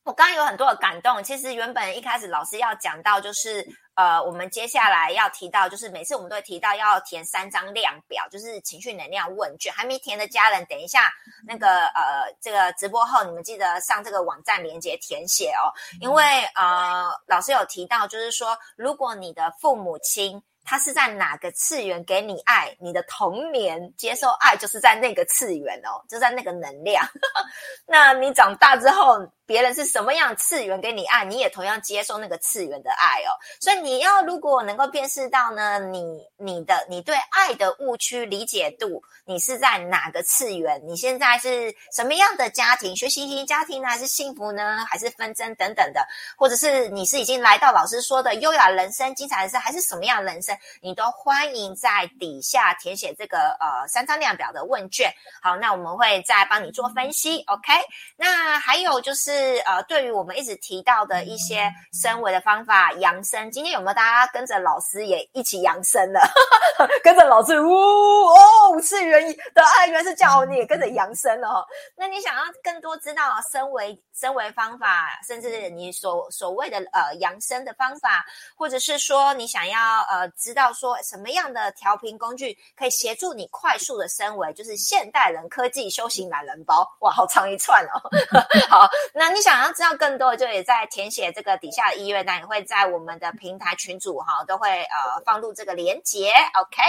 [0.05, 1.23] 我刚刚有很多的感动。
[1.23, 9.71] 其实原本一开始老师要讲到，就是呃，我们接下来要提到，就是每次我们都会提到要填三张量表，就是情绪能量问卷。
[9.73, 11.09] 还没填的家人，等一下
[11.47, 15.71] 那个呃，这个直播后，你们记得上这个网站连接填写哦。
[16.01, 16.23] 因为
[16.55, 27.07] 呃，老师有提到，就是说，如果你的父母亲他是在哪个次元给你爱，你的童年接受爱就是在那个次元哦，就在那个能量。
[27.87, 29.25] 那你长大之后。
[29.45, 33.29] 别人是什么样次元给你爱，你也同样接受那个次元的爱哦。
[33.61, 36.03] 所以你要如果能够辨识到呢，你
[36.37, 40.81] 你的你对爱的误区理解度，你是在哪个次元？
[40.83, 42.95] 你现在是什么样的家庭？
[42.95, 44.83] 学习型家庭呢，还是幸福呢？
[44.89, 46.03] 还是纷争等等的？
[46.35, 50.57] 或者是你是已经来到老师说的优雅人生、精彩人生，还是什么样人生？
[50.81, 55.13] 你都欢迎在底下填写这个呃三张量表的问卷。
[55.41, 57.43] 好，那我们会再帮你做分析。
[57.45, 57.73] OK，
[58.17, 59.34] 那还有就是。
[59.35, 66.21] 是呃，对于我们一直提到的一些升维的方法，扬声，今天有没有大家跟着老师也一起扬声了？
[67.03, 69.21] 跟着老师，呜哦，五次元
[69.53, 71.65] 的爱原来是叫你也跟着扬声了哈。
[71.97, 78.25] 那你想要更多知道升维升维方法，甚至你所所谓的呃扬声的方法，
[78.55, 87.99] 或者是说你想要呃知道说什么样的调频工具可以协助你快速的升维，就是现代人科技修行懒人包，哇，好长一串哦。
[88.69, 89.24] 好，那。
[89.27, 96.31] 那你想要知道更多，就也在填写这个底下的意愿，那也会在我们的平台群组哈，都会呃放入这个连接。
[96.53, 96.79] OK，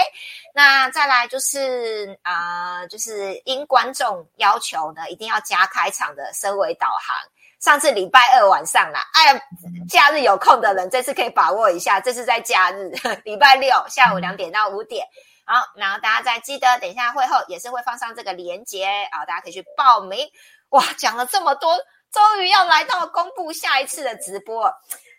[0.53, 7.15] 那再来就是啊，就是因观众要求呢，一定要加开场的声维导航。
[7.59, 9.41] 上次礼拜二晚上啦，哎，
[9.89, 12.91] 假日有空的人这次可以把握一下，这是在假日，
[13.23, 15.07] 礼拜六下午两点到五点。
[15.43, 20.29] 好，然后大家再记得，等一下会后也是会放上这个链接啊，大家可以去报名。
[20.69, 21.75] 哇，讲了这么多。
[22.11, 24.71] 终于要来到公布下一次的直播，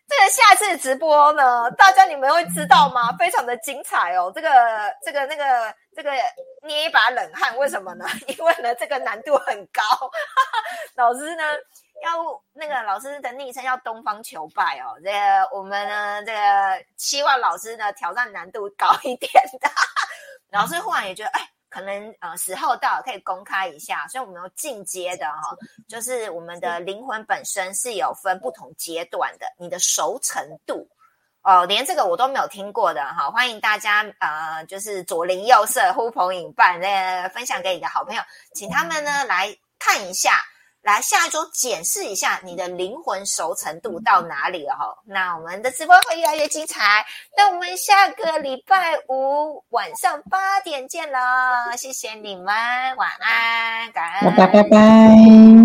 [0.09, 3.13] 这个下一次的直播呢，大家你们会知道吗？
[3.19, 4.33] 非常的精彩哦！
[4.35, 4.49] 这个、
[5.05, 6.11] 这个、那个、这个
[6.63, 8.07] 捏一把冷汗，为什么呢？
[8.27, 9.83] 因为呢，这个难度很高。
[9.83, 10.63] 哈 哈
[10.95, 11.45] 老师呢，
[12.03, 14.97] 要那个老师的昵称叫东方求败哦。
[15.05, 19.31] 这个我们呢，这个希望老师呢挑战难度高一点
[19.61, 19.71] 的。
[20.51, 21.51] 老师忽然也觉得，哎。
[21.69, 25.57] 可能呃时候到可以公开一下，所以我们有进阶的哈，
[25.89, 30.89] 就是我们的灵魂本身是有分不同阶段的，你的熟成度。
[31.43, 38.23] 哦，连这个我都没有听过的哈，欢迎大家呃就是左邻右舍呼朋引伴，那分享给你的好朋友，
[38.55, 40.43] 请他们呢来看一下。
[40.89, 47.05] 来下一周检视一下你的灵魂熟成度到哪里了哈，那我们的直播会越来越精彩，
[47.37, 51.19] 那我们下个礼拜五晚上八点见喽，
[51.77, 52.47] 谢谢你们，
[52.97, 55.59] 晚安，感恩，拜拜拜拜。